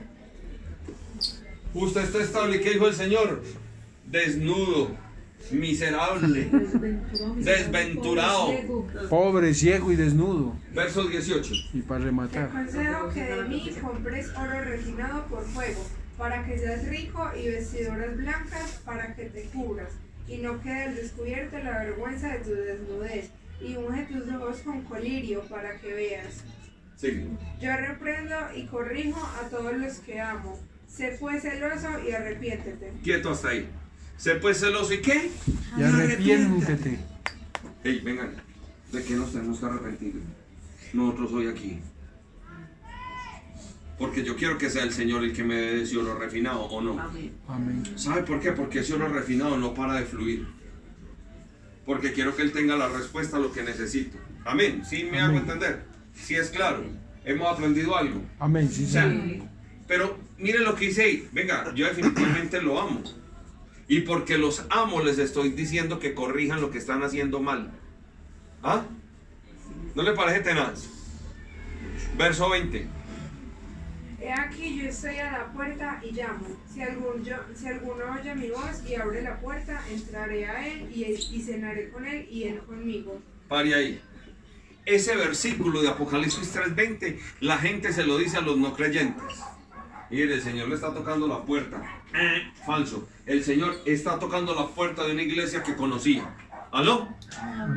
Usted 1.75 2.01
está 2.01 2.23
estable. 2.23 2.59
¿Qué 2.61 2.71
dijo 2.71 2.87
el 2.87 2.95
Señor? 2.95 3.43
Desnudo, 4.07 4.89
miserable, 5.51 6.49
desventurado. 7.35 8.55
Pobre, 9.07 9.53
ciego 9.53 9.91
y 9.91 9.95
desnudo. 9.95 10.55
Verso 10.73 11.03
18. 11.07 11.53
Y 11.75 11.83
para 11.83 11.99
Te 11.99 12.05
rematar. 12.07 12.45
aconsejo 12.45 13.09
que 13.09 13.23
de 13.25 13.43
mí 13.43 13.77
compres 13.79 14.29
oro 14.35 14.61
refinado 14.63 15.27
por 15.27 15.45
fuego, 15.45 15.85
para 16.17 16.43
que 16.43 16.57
seas 16.57 16.87
rico 16.87 17.29
y 17.39 17.49
vestiduras 17.49 18.17
blancas 18.17 18.81
para 18.83 19.15
que 19.15 19.25
te 19.25 19.43
cubras, 19.43 19.91
y 20.27 20.37
no 20.37 20.59
quede 20.59 20.85
al 20.85 20.95
descubierto 20.95 21.59
la 21.59 21.83
vergüenza 21.83 22.29
de 22.29 22.39
tu 22.39 22.49
desnudez, 22.49 23.29
y 23.61 23.75
unge 23.75 24.03
tus 24.03 24.27
ojos 24.33 24.57
con 24.59 24.81
colirio 24.83 25.41
para 25.43 25.77
que 25.79 25.93
veas. 25.93 26.43
Sigue. 26.95 27.27
Yo 27.61 27.75
reprendo 27.75 28.35
y 28.55 28.65
corrijo 28.65 29.19
a 29.41 29.49
todos 29.49 29.75
los 29.77 29.93
que 29.99 30.19
amo. 30.19 30.59
Sé 30.87 31.17
pues 31.19 31.41
celoso 31.41 31.89
y 32.07 32.11
arrepiéntete. 32.11 32.93
Quieto 33.03 33.31
hasta 33.31 33.49
ahí. 33.49 33.67
Se 34.17 34.35
pues 34.35 34.59
celoso 34.59 34.93
y 34.93 35.01
qué? 35.01 35.31
Y 35.77 35.83
arrepiéntete. 35.83 36.99
Hey, 37.83 38.01
vengan. 38.03 38.35
¿De 38.91 39.03
qué 39.03 39.15
nos 39.15 39.31
tenemos 39.31 39.59
que 39.59 39.65
arrepentir? 39.65 40.21
Nosotros 40.93 41.31
hoy 41.33 41.47
aquí. 41.47 41.79
Porque 43.97 44.23
yo 44.23 44.35
quiero 44.35 44.57
que 44.57 44.69
sea 44.69 44.83
el 44.83 44.91
Señor 44.91 45.23
el 45.23 45.33
que 45.33 45.43
me 45.43 45.55
dé 45.55 45.81
ese 45.81 45.97
oro 45.97 46.17
refinado 46.17 46.61
o 46.63 46.81
no. 46.81 46.99
Amén. 46.99 47.31
Amén. 47.47 47.83
¿Sabe 47.95 48.23
por 48.23 48.39
qué? 48.39 48.51
Porque 48.51 48.79
ese 48.79 48.93
oro 48.93 49.07
refinado 49.07 49.57
no 49.57 49.73
para 49.73 49.95
de 49.95 50.05
fluir. 50.05 50.47
Porque 51.85 52.13
quiero 52.13 52.35
que 52.35 52.43
Él 52.43 52.51
tenga 52.51 52.75
la 52.75 52.87
respuesta 52.87 53.37
a 53.37 53.39
lo 53.39 53.51
que 53.51 53.63
necesito. 53.63 54.17
Amén. 54.45 54.83
¿Sí 54.87 55.03
me 55.03 55.19
hago 55.19 55.37
entender? 55.37 55.83
Sí 56.13 56.35
es 56.35 56.49
claro. 56.49 56.83
Hemos 57.25 57.51
aprendido 57.51 57.95
algo. 57.95 58.21
Amén, 58.39 58.69
sí, 58.69 58.85
O 58.85 58.87
sea, 58.87 59.13
pero 59.87 60.17
miren 60.37 60.63
lo 60.63 60.75
que 60.75 60.87
dice 60.87 61.03
ahí. 61.03 61.27
Venga, 61.31 61.73
yo 61.75 61.85
definitivamente 61.85 62.61
lo 62.61 62.79
amo. 62.79 63.03
Y 63.87 64.01
porque 64.01 64.37
los 64.37 64.65
amo 64.69 65.01
les 65.01 65.19
estoy 65.19 65.49
diciendo 65.51 65.99
que 65.99 66.13
corrijan 66.13 66.61
lo 66.61 66.71
que 66.71 66.77
están 66.77 67.03
haciendo 67.03 67.41
mal. 67.41 67.71
¿Ah? 68.61 68.83
¿No 69.95 70.03
le 70.03 70.13
parece 70.13 70.39
tenaz? 70.39 70.87
Verso 72.17 72.49
20. 72.49 72.87
He 74.23 74.31
aquí 74.31 74.79
yo 74.81 74.87
estoy 74.87 75.17
a 75.17 75.31
la 75.31 75.51
puerta 75.51 75.99
y 76.01 76.11
llamo. 76.13 76.45
Si, 76.73 76.81
algún 76.81 77.23
yo- 77.25 77.35
si 77.53 77.67
alguno 77.67 78.05
oye 78.17 78.33
mi 78.35 78.49
voz 78.49 78.81
y 78.87 78.95
abre 78.95 79.21
la 79.21 79.37
puerta, 79.41 79.83
entraré 79.91 80.45
a 80.47 80.65
él 80.65 80.89
y, 80.95 81.03
y 81.03 81.41
cenaré 81.41 81.89
con 81.89 82.05
él 82.05 82.25
y 82.31 82.43
él 82.43 82.59
conmigo. 82.59 83.19
Pare 83.49 83.73
ahí. 83.75 84.01
Ese 84.85 85.15
versículo 85.17 85.81
de 85.81 85.89
Apocalipsis 85.89 86.53
3:20, 86.55 87.19
la 87.41 87.57
gente 87.57 87.91
se 87.91 88.05
lo 88.05 88.17
dice 88.17 88.37
a 88.37 88.41
los 88.41 88.57
no 88.57 88.73
creyentes. 88.73 89.41
Mire, 90.09 90.35
el 90.35 90.41
Señor 90.41 90.69
le 90.69 90.75
está 90.75 90.93
tocando 90.93 91.27
la 91.27 91.43
puerta. 91.43 91.81
Eh, 92.13 92.43
falso. 92.65 93.07
El 93.25 93.43
Señor 93.43 93.75
está 93.85 94.19
tocando 94.19 94.53
la 94.55 94.67
puerta 94.67 95.05
de 95.05 95.13
una 95.13 95.23
iglesia 95.23 95.63
que 95.63 95.75
conocía. 95.75 96.23
¿Aló? 96.73 97.07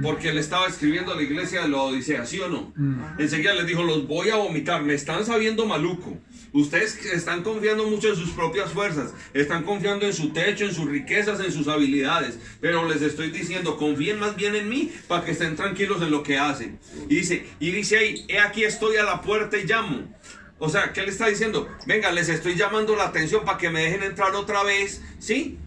Porque 0.03 0.33
le 0.33 0.41
estaba 0.41 0.67
escribiendo 0.67 1.13
a 1.13 1.17
la 1.17 1.23
iglesia 1.23 1.61
de 1.61 1.69
la 1.69 1.83
Odisea, 1.83 2.25
¿sí 2.25 2.41
o 2.41 2.49
no? 2.49 2.73
Enseguida 3.19 3.53
les 3.53 3.67
dijo, 3.67 3.83
los 3.83 4.09
voy 4.09 4.31
a 4.31 4.37
vomitar, 4.37 4.83
me 4.83 4.95
están 4.95 5.27
sabiendo 5.27 5.67
maluco. 5.67 6.17
Ustedes 6.55 6.97
están 7.05 7.43
confiando 7.43 7.87
mucho 7.87 8.09
en 8.09 8.17
sus 8.17 8.31
propias 8.31 8.73
fuerzas, 8.73 9.13
están 9.35 9.65
confiando 9.65 10.07
en 10.07 10.15
su 10.15 10.33
techo, 10.33 10.65
en 10.65 10.73
sus 10.73 10.89
riquezas, 10.89 11.41
en 11.41 11.53
sus 11.53 11.69
habilidades. 11.69 12.39
Pero 12.63 12.89
les 12.89 13.03
estoy 13.03 13.31
diciendo, 13.31 13.77
confíen 13.77 14.19
más 14.19 14.35
bien 14.35 14.55
en 14.55 14.67
mí 14.71 14.91
para 15.09 15.23
que 15.27 15.33
estén 15.33 15.57
tranquilos 15.57 16.01
en 16.01 16.11
lo 16.11 16.23
que 16.23 16.39
hacen. 16.39 16.79
Y 17.11 17.17
dice, 17.17 17.47
y 17.61 17.73
dice 17.73 17.99
ahí, 17.99 18.25
he 18.29 18.39
aquí 18.39 18.65
estoy 18.65 18.97
a 18.97 19.05
la 19.05 19.21
puerta 19.21 19.59
y 19.59 19.65
llamo. 19.65 20.11
O 20.59 20.71
sea, 20.71 20.95
¿qué 20.95 21.03
le 21.03 21.11
está 21.11 21.27
diciendo? 21.27 21.69
Venga, 21.87 22.11
les 22.13 22.31
estoy 22.31 22.55
llamando 22.55 22.97
la 22.97 23.05
atención 23.05 23.45
para 23.45 23.59
que 23.59 23.69
me 23.69 23.83
dejen 23.83 24.03
entrar 24.03 24.35
otra 24.35 24.63
vez, 24.63 25.03
¿sí? 25.19 25.59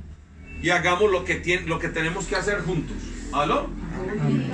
Y 0.64 0.72
hagamos 0.72 1.12
lo 1.12 1.26
que, 1.26 1.36
tiene, 1.36 1.68
lo 1.68 1.78
que 1.78 1.90
tenemos 1.90 2.26
que 2.26 2.36
hacer 2.36 2.62
juntos. 2.62 2.98
¿Aló? 3.32 3.70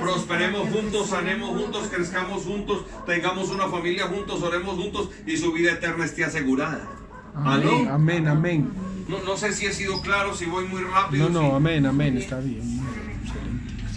Prosperemos 0.00 0.68
juntos, 0.70 1.08
sanemos 1.08 1.50
juntos, 1.60 1.88
crezcamos 1.92 2.42
juntos, 2.44 2.84
tengamos 3.06 3.48
una 3.50 3.68
familia 3.68 4.06
juntos, 4.08 4.42
oremos 4.42 4.74
juntos 4.76 5.10
y 5.26 5.36
su 5.36 5.52
vida 5.52 5.72
eterna 5.72 6.04
esté 6.04 6.24
asegurada. 6.24 6.86
Amén, 7.34 7.52
¿Aló? 7.68 7.92
amén, 7.94 8.28
amén. 8.28 8.70
No, 9.08 9.20
no 9.22 9.36
sé 9.36 9.52
si 9.52 9.66
he 9.66 9.72
sido 9.72 10.00
claro, 10.02 10.34
si 10.34 10.46
voy 10.46 10.66
muy 10.66 10.82
rápido. 10.82 11.28
No, 11.28 11.40
si- 11.40 11.46
no, 11.46 11.56
amén, 11.56 11.86
amén, 11.86 12.18
está 12.18 12.38
bien. 12.40 12.80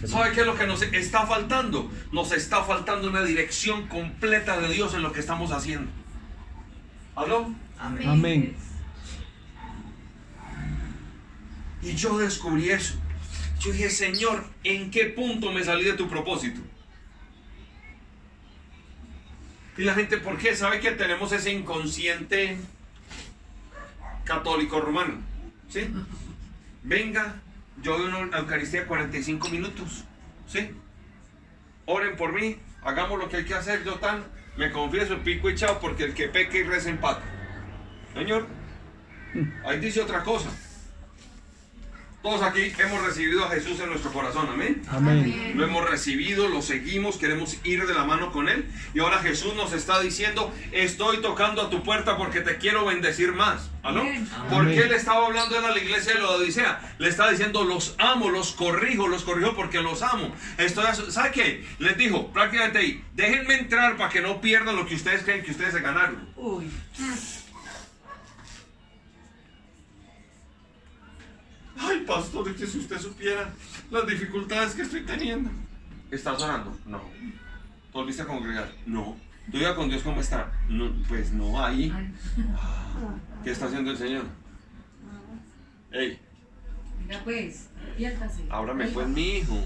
¿Sabe 0.06 0.32
qué 0.32 0.42
es 0.42 0.46
lo 0.46 0.56
que 0.56 0.66
nos 0.66 0.82
está 0.82 1.26
faltando? 1.28 1.92
Nos 2.12 2.32
está 2.32 2.64
faltando 2.64 3.10
una 3.10 3.22
dirección 3.24 3.88
completa 3.88 4.60
de 4.62 4.70
Dios 4.74 4.94
en 4.94 5.02
lo 5.02 5.12
que 5.12 5.20
estamos 5.20 5.52
haciendo. 5.52 5.92
¿Aló? 7.16 7.50
Amén. 7.80 8.56
Y 11.82 11.94
yo 11.96 12.18
descubrí 12.18 12.70
eso. 12.70 12.96
Yo 13.60 13.74
dije, 13.74 13.90
Señor, 13.90 14.46
¿en 14.64 14.90
qué 14.90 15.06
punto 15.06 15.52
me 15.52 15.64
salí 15.64 15.84
de 15.84 15.94
tu 15.94 16.08
propósito? 16.08 16.62
Y 19.78 19.84
la 19.84 19.94
gente, 19.94 20.18
¿por 20.18 20.38
qué? 20.38 20.56
¿Sabe 20.56 20.80
que 20.80 20.92
tenemos 20.92 21.32
ese 21.32 21.52
inconsciente 21.52 22.58
católico 24.24 24.80
romano? 24.80 25.22
¿Sí? 25.70 25.90
Venga, 26.84 27.36
yo 27.82 27.98
doy 27.98 28.12
una 28.12 28.38
Eucaristía 28.38 28.88
45 28.88 29.50
minutos. 29.50 30.06
¿Sí? 30.48 30.72
Oren 31.86 32.16
por 32.16 32.32
mí, 32.34 32.58
hagamos 32.82 33.20
lo 33.20 33.28
que 33.28 33.38
hay 33.38 33.46
que 33.46 33.56
hacer, 33.56 33.84
yo 33.84 33.96
tan, 33.96 34.24
me 34.58 34.72
confieso, 34.72 35.18
pico 35.20 35.50
y 35.50 35.56
chao, 35.56 35.80
porque 35.80 36.06
el 36.06 36.14
que 36.14 36.30
peque 36.30 36.60
y 36.60 36.64
reza 36.64 36.90
empata. 36.90 37.24
Señor, 38.14 38.48
ahí 39.66 39.80
dice 39.80 40.02
otra 40.02 40.24
cosa. 40.24 40.50
Todos 42.22 42.42
aquí 42.42 42.74
hemos 42.78 43.02
recibido 43.06 43.46
a 43.46 43.50
Jesús 43.50 43.80
en 43.80 43.90
nuestro 43.90 44.12
corazón, 44.12 44.50
amén. 44.52 44.82
Amén. 44.90 45.54
Lo 45.56 45.64
hemos 45.64 45.90
recibido, 45.90 46.50
lo 46.50 46.62
seguimos, 46.62 47.18
queremos 47.18 47.56
ir 47.64 47.88
de 47.88 47.94
la 47.94 48.04
mano 48.04 48.34
con 48.34 48.50
Él. 48.50 48.66
Y 48.94 49.00
ahora 49.00 49.20
Jesús 49.20 49.56
nos 49.56 49.72
está 49.72 50.02
diciendo, 50.02 50.54
estoy 50.74 51.22
tocando 51.22 51.62
a 51.62 51.70
tu 51.70 51.82
puerta 51.82 52.18
porque 52.18 52.42
te 52.42 52.58
quiero 52.58 52.84
bendecir 52.84 53.32
más. 53.32 53.70
¿Aló? 53.84 54.04
¿Por 54.50 54.64
Amén. 54.64 54.76
qué 54.76 54.86
le 54.88 54.98
estaba 54.98 55.28
hablando 55.28 55.58
él 55.58 55.64
a 55.64 55.70
la 55.70 55.80
iglesia 55.80 56.14
de 56.14 56.20
la 56.20 56.32
Odisea? 56.32 56.96
Le 56.98 57.08
está 57.08 57.32
diciendo, 57.32 57.64
los 57.64 57.96
amo, 57.98 58.30
los 58.30 58.52
corrijo, 58.52 59.08
los 59.08 59.24
corrijo 59.24 59.56
porque 59.56 59.82
los 59.82 60.02
amo. 60.02 60.36
Estoy 60.58 60.86
¿Sabe 61.10 61.32
qué? 61.32 61.66
Les 61.80 61.98
dijo 61.98 62.34
prácticamente 62.34 62.80
ahí, 62.80 63.04
déjenme 63.14 63.56
entrar 63.56 63.96
para 63.96 64.10
que 64.10 64.20
no 64.20 64.42
pierdan 64.42 64.76
lo 64.76 64.86
que 64.86 64.96
ustedes 64.96 65.24
creen 65.24 65.44
que 65.44 65.52
ustedes 65.52 65.74
se 65.74 65.80
ganaron. 65.80 66.28
Uy. 66.36 66.70
Pastor, 72.10 72.50
es 72.50 72.56
que 72.58 72.68
si 72.68 72.80
usted 72.80 73.00
supiera 73.00 73.54
las 73.92 74.06
dificultades 74.08 74.74
que 74.74 74.82
estoy 74.82 75.02
teniendo. 75.04 75.50
¿Estás 76.12 76.42
orando? 76.42 76.78
No. 76.86 77.00
¿Tú 77.92 78.00
volviste 78.00 78.24
a 78.24 78.26
congregar? 78.28 78.72
No. 78.86 79.16
¿Tu 79.52 79.58
vida 79.58 79.76
con 79.76 79.90
Dios 79.90 80.04
cómo 80.04 80.20
está? 80.22 80.52
No, 80.68 80.92
pues 81.08 81.32
no, 81.32 81.64
ahí. 81.64 81.92
Ah, 82.58 83.16
¿Qué 83.44 83.52
está 83.52 83.66
haciendo 83.68 83.92
el 83.92 83.98
Señor? 83.98 84.24
Ey, 85.92 86.20
Mira 87.08 87.24
pues, 87.24 87.68
despiértase. 87.86 88.44
ábrame 88.50 88.88
pues 88.88 89.08
mi 89.08 89.38
hijo. 89.38 89.58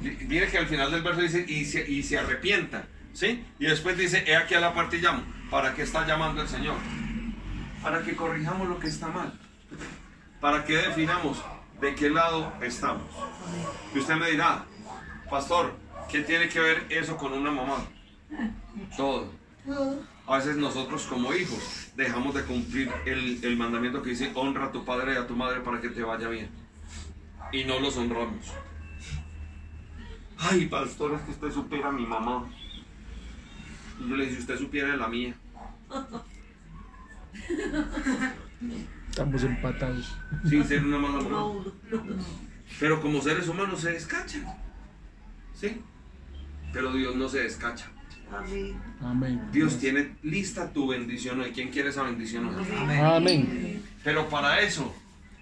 Di- 0.00 0.16
Mire 0.28 0.48
que 0.48 0.58
al 0.58 0.66
final 0.68 0.90
del 0.92 1.02
verso 1.02 1.20
dice, 1.22 1.44
y 1.48 1.64
se, 1.64 1.90
y 1.90 2.02
se 2.04 2.18
arrepienta, 2.18 2.84
¿sí? 3.12 3.44
Y 3.58 3.66
después 3.66 3.96
dice, 3.98 4.22
he 4.26 4.36
aquí 4.36 4.54
a 4.54 4.60
la 4.60 4.74
parte 4.74 4.98
y 4.98 5.00
llamo. 5.00 5.22
¿Para 5.50 5.74
qué 5.74 5.82
está 5.82 6.06
llamando 6.06 6.42
el 6.42 6.48
Señor? 6.48 6.76
Para 7.82 8.02
que 8.02 8.14
corrijamos 8.14 8.68
lo 8.68 8.78
que 8.78 8.86
está 8.86 9.08
mal. 9.08 9.32
Para 10.40 10.64
que 10.64 10.76
definamos 10.76 11.42
de 11.80 11.94
qué 11.94 12.10
lado 12.10 12.52
estamos. 12.60 13.02
Y 13.94 13.98
usted 13.98 14.16
me 14.16 14.30
dirá, 14.30 14.64
pastor, 15.28 15.74
¿qué 16.10 16.20
tiene 16.20 16.48
que 16.48 16.60
ver 16.60 16.86
eso 16.90 17.16
con 17.16 17.32
una 17.32 17.50
mamá? 17.50 17.78
Todo. 18.96 19.32
A 20.26 20.36
veces 20.36 20.56
nosotros 20.56 21.04
como 21.06 21.34
hijos 21.34 21.88
dejamos 21.96 22.34
de 22.34 22.44
cumplir 22.44 22.92
el, 23.04 23.44
el 23.44 23.56
mandamiento 23.56 24.02
que 24.02 24.10
dice, 24.10 24.30
honra 24.34 24.66
a 24.66 24.72
tu 24.72 24.84
padre 24.84 25.14
y 25.14 25.16
a 25.16 25.26
tu 25.26 25.34
madre 25.34 25.60
para 25.60 25.80
que 25.80 25.88
te 25.88 26.02
vaya 26.02 26.28
bien. 26.28 26.48
Y 27.52 27.64
no 27.64 27.80
los 27.80 27.96
honramos. 27.96 28.46
Ay, 30.38 30.66
pastor, 30.66 31.14
es 31.14 31.20
que 31.22 31.30
usted 31.32 31.50
supiera 31.52 31.88
a 31.88 31.92
mi 31.92 32.06
mamá. 32.06 32.48
Y 33.98 34.08
yo 34.08 34.16
le 34.16 34.24
dije, 34.24 34.36
si 34.36 34.40
usted 34.42 34.58
supiera 34.58 34.96
la 34.96 35.08
mía. 35.08 35.34
Estamos 39.20 39.42
empatados. 39.44 40.16
Sin 40.48 40.64
ser 40.66 40.82
una 40.82 40.96
mala 40.96 41.20
mamá. 41.20 41.62
Pero 42.78 43.02
como 43.02 43.20
seres 43.20 43.46
humanos 43.48 43.82
se 43.82 43.92
descachan. 43.92 44.46
¿Sí? 45.54 45.78
Pero 46.72 46.90
Dios 46.94 47.14
no 47.16 47.28
se 47.28 47.42
descacha. 47.42 47.90
Amén. 49.02 49.42
Dios 49.52 49.78
tiene 49.78 50.16
lista 50.22 50.72
tu 50.72 50.88
bendición 50.88 51.38
hoy. 51.38 51.50
¿Quién 51.52 51.68
quiere 51.68 51.90
esa 51.90 52.04
bendición 52.04 52.46
hoy? 52.46 52.64
Amén. 52.98 53.82
Pero 54.02 54.26
para 54.30 54.60
eso, 54.62 54.90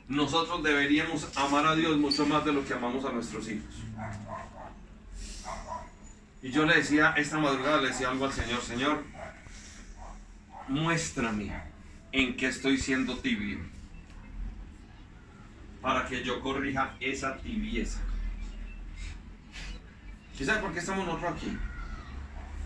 nosotros 0.09 0.61
deberíamos 0.65 1.29
amar 1.37 1.65
a 1.65 1.77
Dios 1.77 1.97
mucho 1.99 2.27
más 2.27 2.45
de 2.45 2.53
lo 2.53 2.65
que 2.65 2.75
amamos 2.75 3.05
a 3.05 3.13
nuestros 3.13 3.49
hijos. 3.49 3.77
Y 6.43 6.51
yo 6.51 6.67
le 6.67 6.79
decía, 6.79 7.15
esta 7.17 7.39
madrugada 7.39 7.81
le 7.81 7.89
decía 7.89 8.11
algo 8.11 8.25
al 8.25 8.33
Señor, 8.33 8.61
Señor, 8.61 9.05
muéstrame 10.67 11.68
en 12.13 12.37
qué 12.37 12.47
estoy 12.47 12.79
siendo 12.79 13.17
tibio. 13.19 13.59
Para 15.81 16.07
que 16.07 16.25
yo 16.25 16.41
corrija 16.41 16.95
esa 17.01 17.37
tibieza. 17.37 18.01
¿Y 20.39 20.45
sabe 20.45 20.61
por 20.61 20.73
qué 20.73 20.79
estamos 20.79 21.05
nosotros 21.05 21.33
aquí? 21.35 21.57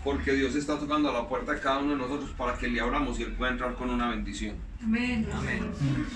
Porque 0.04 0.32
Dios 0.32 0.54
está 0.56 0.78
tocando 0.78 1.08
a 1.08 1.12
la 1.12 1.28
puerta 1.28 1.52
de 1.52 1.60
cada 1.60 1.78
uno 1.78 1.92
de 1.92 1.96
nosotros 1.96 2.30
para 2.30 2.58
que 2.58 2.68
le 2.68 2.80
abramos 2.80 3.18
y 3.18 3.22
Él 3.22 3.32
pueda 3.32 3.52
entrar 3.52 3.74
con 3.74 3.88
una 3.90 4.10
bendición. 4.10 4.56
Amén. 4.82 5.26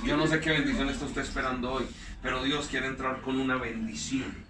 Yo 0.04 0.16
no 0.16 0.26
sé 0.26 0.40
qué 0.40 0.50
bendición 0.50 0.88
está 0.88 1.06
usted 1.06 1.22
esperando 1.22 1.72
hoy, 1.72 1.84
pero 2.20 2.42
Dios 2.42 2.66
quiere 2.66 2.88
entrar 2.88 3.20
con 3.22 3.38
una 3.38 3.56
bendición. 3.56 4.46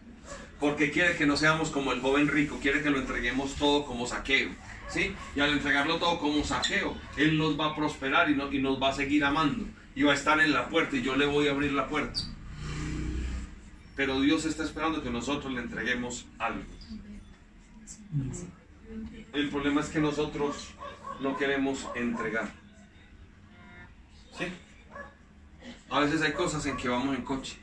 Porque 0.59 0.91
quiere 0.91 1.17
que 1.17 1.27
no 1.27 1.37
seamos 1.37 1.71
como 1.71 1.93
el 1.93 2.01
joven 2.01 2.29
rico, 2.29 2.59
quiere 2.61 2.83
que 2.83 2.91
lo 2.91 2.99
entreguemos 2.99 3.55
todo 3.57 3.85
como 3.85 4.07
saqueo. 4.07 4.51
¿Sí? 4.89 5.15
Y 5.35 5.41
al 5.41 5.51
entregarlo 5.51 5.99
todo 5.99 6.19
como 6.19 6.45
saqueo, 6.45 6.97
Él 7.17 7.39
nos 7.39 7.59
va 7.59 7.67
a 7.67 7.77
prosperar 7.77 8.31
y, 8.31 8.57
y 8.57 8.61
nos 8.61 8.83
va 8.83 8.91
a 8.91 8.93
seguir 8.93 9.25
amando. 9.25 9.67
Y 9.95 10.03
va 10.03 10.13
a 10.13 10.15
estar 10.15 10.39
en 10.41 10.53
la 10.53 10.69
puerta 10.69 10.97
y 10.97 11.03
yo 11.03 11.17
le 11.17 11.27
voy 11.27 11.49
a 11.49 11.53
abrir 11.53 11.73
la 11.73 11.89
puerta. 11.89 12.21
Pero 13.97 14.21
Dios 14.21 14.45
está 14.45 14.63
esperando 14.63 15.03
que 15.03 15.11
nosotros 15.11 15.53
le 15.53 15.63
entreguemos 15.63 16.27
algo. 16.39 16.63
El 19.33 19.49
problema 19.49 19.81
es 19.81 19.89
que 19.89 20.01
nosotros 20.01 20.69
no 21.21 21.37
queremos 21.37 21.87
entregar. 21.95 22.53
¿Sí? 24.37 24.45
A 25.89 26.01
veces 26.01 26.21
hay 26.23 26.33
cosas 26.33 26.65
en 26.67 26.77
que 26.77 26.89
vamos 26.89 27.17
en 27.17 27.23
coche. 27.23 27.57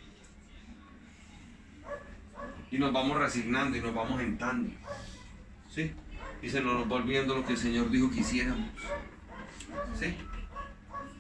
Y 2.72 2.80
nos 2.80 2.92
vamos 2.92 3.18
resignando 3.18 3.78
y 3.78 3.82
nos 3.82 3.94
vamos 3.94 4.20
entrando. 4.20 4.72
¿Sí? 5.70 5.94
Y 6.44 6.50
se 6.50 6.62
nos 6.62 6.92
va 6.92 7.00
lo 7.00 7.46
que 7.46 7.54
el 7.54 7.58
Señor 7.58 7.90
dijo 7.90 8.12
que 8.12 8.20
hiciéramos. 8.20 8.70
¿Sí? 9.98 10.14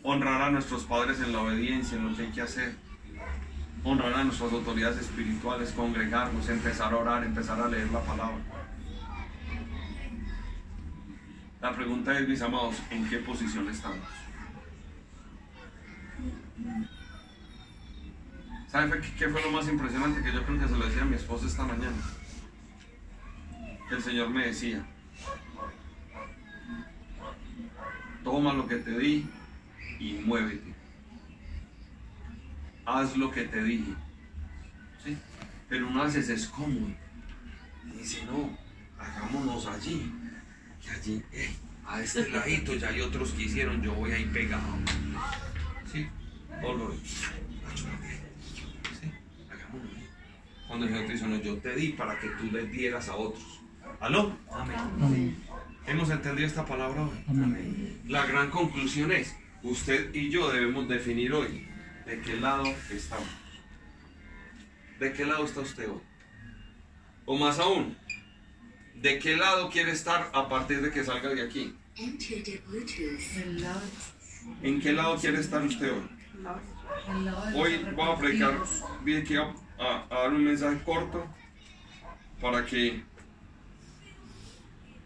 Honrar 0.03 0.41
a 0.41 0.51
nuestros 0.51 0.83
padres 0.83 1.21
en 1.21 1.31
la 1.31 1.39
obediencia, 1.39 1.97
en 1.97 2.11
lo 2.11 2.15
que 2.15 2.23
hay 2.23 2.31
que 2.31 2.41
hacer. 2.41 2.75
Honrar 3.85 4.13
a 4.13 4.23
nuestras 4.25 4.51
autoridades 4.51 4.97
espirituales, 4.99 5.71
congregarnos, 5.71 6.49
empezar 6.49 6.93
a 6.93 6.97
orar, 6.97 7.23
empezar 7.23 7.59
a 7.61 7.69
leer 7.69 7.89
la 7.89 8.01
palabra. 8.01 8.37
La 11.61 11.73
pregunta 11.73 12.19
es, 12.19 12.27
mis 12.27 12.41
amados, 12.41 12.75
¿en 12.91 13.09
qué 13.09 13.19
posición 13.19 13.69
estamos? 13.69 14.05
¿Sabe 18.67 18.99
qué- 19.17 19.29
fue 19.29 19.41
lo 19.41 19.51
más 19.51 19.69
impresionante? 19.69 20.21
Que 20.21 20.33
yo 20.33 20.43
creo 20.43 20.59
que 20.59 20.67
se 20.67 20.77
lo 20.77 20.85
decía 20.85 21.03
a 21.03 21.05
mi 21.05 21.15
esposa 21.15 21.45
esta 21.45 21.63
mañana. 21.63 21.95
El 23.89 24.01
Señor 24.03 24.29
me 24.31 24.47
decía, 24.47 24.85
toma 28.23 28.53
lo 28.53 28.67
que 28.67 28.77
te 28.77 28.97
di 28.97 29.25
y 29.99 30.13
muévete. 30.25 30.73
Haz 32.85 33.15
lo 33.17 33.31
que 33.31 33.43
te 33.43 33.63
dije. 33.63 33.93
¿Sí? 35.03 35.17
Pero 35.69 35.87
uno 35.87 36.01
a 36.01 36.05
veces 36.05 36.29
es 36.29 36.47
cómodo. 36.47 36.93
Y 37.85 37.97
dice, 37.97 38.25
no, 38.25 38.57
hagámonos 38.97 39.65
allí. 39.67 40.11
Que 40.81 40.89
allí, 40.91 41.23
eh, 41.31 41.49
a 41.85 42.01
este 42.01 42.29
ladito 42.29 42.73
ya 42.75 42.89
hay 42.89 43.01
otros 43.01 43.31
que 43.31 43.43
hicieron, 43.43 43.81
yo 43.81 43.93
voy 43.93 44.11
ahí 44.11 44.25
pegado. 44.25 44.63
¿Sí? 45.91 46.07
¿Sí? 48.99 49.11
Hagámoslo 49.49 49.89
ahí. 49.89 50.09
Cuando 50.67 50.85
el 50.85 50.91
Señor 50.91 51.07
te 51.07 51.13
dice, 51.13 51.27
no, 51.27 51.35
yo 51.37 51.57
te 51.57 51.75
di 51.75 51.89
para 51.89 52.19
que 52.19 52.27
tú 52.29 52.45
les 52.51 52.71
dieras 52.71 53.07
a 53.09 53.15
otros. 53.15 53.61
¿Aló? 53.99 54.37
Amén. 54.51 55.42
¿Hemos 55.87 56.09
entendido 56.09 56.47
esta 56.47 56.65
palabra 56.65 57.03
hoy? 57.03 57.23
Amén. 57.27 58.01
La 58.07 58.25
gran 58.25 58.49
conclusión 58.49 59.11
es, 59.11 59.35
usted 59.63 60.13
y 60.13 60.29
yo 60.29 60.51
debemos 60.51 60.87
definir 60.87 61.33
hoy 61.33 61.67
de 62.05 62.21
qué 62.21 62.35
lado 62.39 62.63
estamos. 62.89 63.27
¿De 64.99 65.11
qué 65.13 65.25
lado 65.25 65.45
está 65.45 65.59
usted 65.61 65.89
hoy? 65.89 65.99
O 67.25 67.37
más 67.37 67.59
aún, 67.59 67.97
¿de 68.95 69.19
qué 69.19 69.35
lado 69.35 69.69
quiere 69.69 69.91
estar 69.91 70.29
a 70.33 70.47
partir 70.47 70.81
de 70.81 70.91
que 70.91 71.03
salga 71.03 71.29
de 71.29 71.41
aquí? 71.41 71.75
¿En 74.61 74.79
qué 74.81 74.93
lado 74.93 75.17
quiere 75.17 75.39
estar 75.39 75.61
usted 75.63 75.91
hoy? 75.91 76.09
Hoy 77.55 77.85
voy 77.95 78.09
a 78.09 78.17
predicar, 78.17 78.53
a, 79.79 79.83
a- 79.83 80.05
a 80.09 80.19
dar 80.23 80.33
un 80.33 80.43
mensaje 80.43 80.79
corto 80.83 81.25
para 82.41 82.65
que 82.65 83.03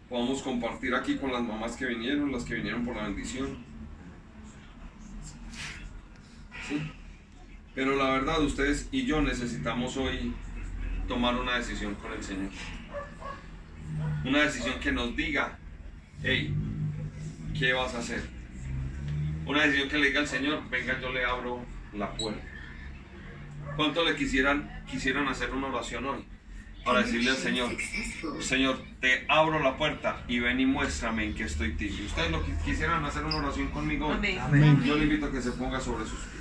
podamos 0.08 0.42
compartir 0.42 0.94
aquí 0.94 1.16
con 1.16 1.32
las 1.32 1.42
mamás 1.42 1.76
que 1.76 1.86
vinieron, 1.86 2.32
las 2.32 2.44
que 2.44 2.54
vinieron 2.54 2.84
por 2.84 2.96
la 2.96 3.04
bendición. 3.04 3.58
Pero 7.74 7.96
la 7.96 8.10
verdad, 8.10 8.42
ustedes 8.42 8.88
y 8.90 9.04
yo 9.04 9.20
necesitamos 9.22 9.96
hoy 9.96 10.34
tomar 11.06 11.36
una 11.36 11.56
decisión 11.58 11.94
con 11.94 12.12
el 12.12 12.22
Señor. 12.22 12.50
Una 14.24 14.42
decisión 14.42 14.80
que 14.80 14.92
nos 14.92 15.14
diga, 15.14 15.58
hey, 16.22 16.54
¿qué 17.58 17.72
vas 17.72 17.94
a 17.94 17.98
hacer? 17.98 18.22
Una 19.46 19.62
decisión 19.62 19.88
que 19.88 19.98
le 19.98 20.08
diga 20.08 20.20
al 20.20 20.28
Señor, 20.28 20.68
venga, 20.68 21.00
yo 21.00 21.12
le 21.12 21.24
abro 21.24 21.64
la 21.94 22.12
puerta. 22.14 22.42
¿Cuánto 23.76 24.04
le 24.04 24.16
quisieran, 24.16 24.84
quisieran 24.90 25.28
hacer 25.28 25.50
una 25.50 25.68
oración 25.68 26.04
hoy? 26.04 26.24
Para 26.88 27.02
decirle 27.02 27.30
al 27.30 27.36
Señor. 27.36 27.68
Señor, 28.40 28.80
te 28.98 29.26
abro 29.28 29.60
la 29.60 29.76
puerta 29.76 30.24
y 30.26 30.38
ven 30.38 30.58
y 30.58 30.64
muéstrame 30.64 31.24
en 31.24 31.34
qué 31.34 31.44
estoy 31.44 31.72
tibio. 31.72 32.06
Ustedes 32.06 32.30
lo 32.30 32.42
que 32.42 32.52
quisieran 32.64 33.04
hacer 33.04 33.26
una 33.26 33.36
oración 33.36 33.68
conmigo? 33.68 34.10
Amén. 34.10 34.82
yo 34.86 34.96
le 34.96 35.02
invito 35.02 35.26
a 35.26 35.30
que 35.30 35.42
se 35.42 35.52
ponga 35.52 35.80
sobre 35.80 36.06
sus 36.06 36.18
pies. 36.18 36.37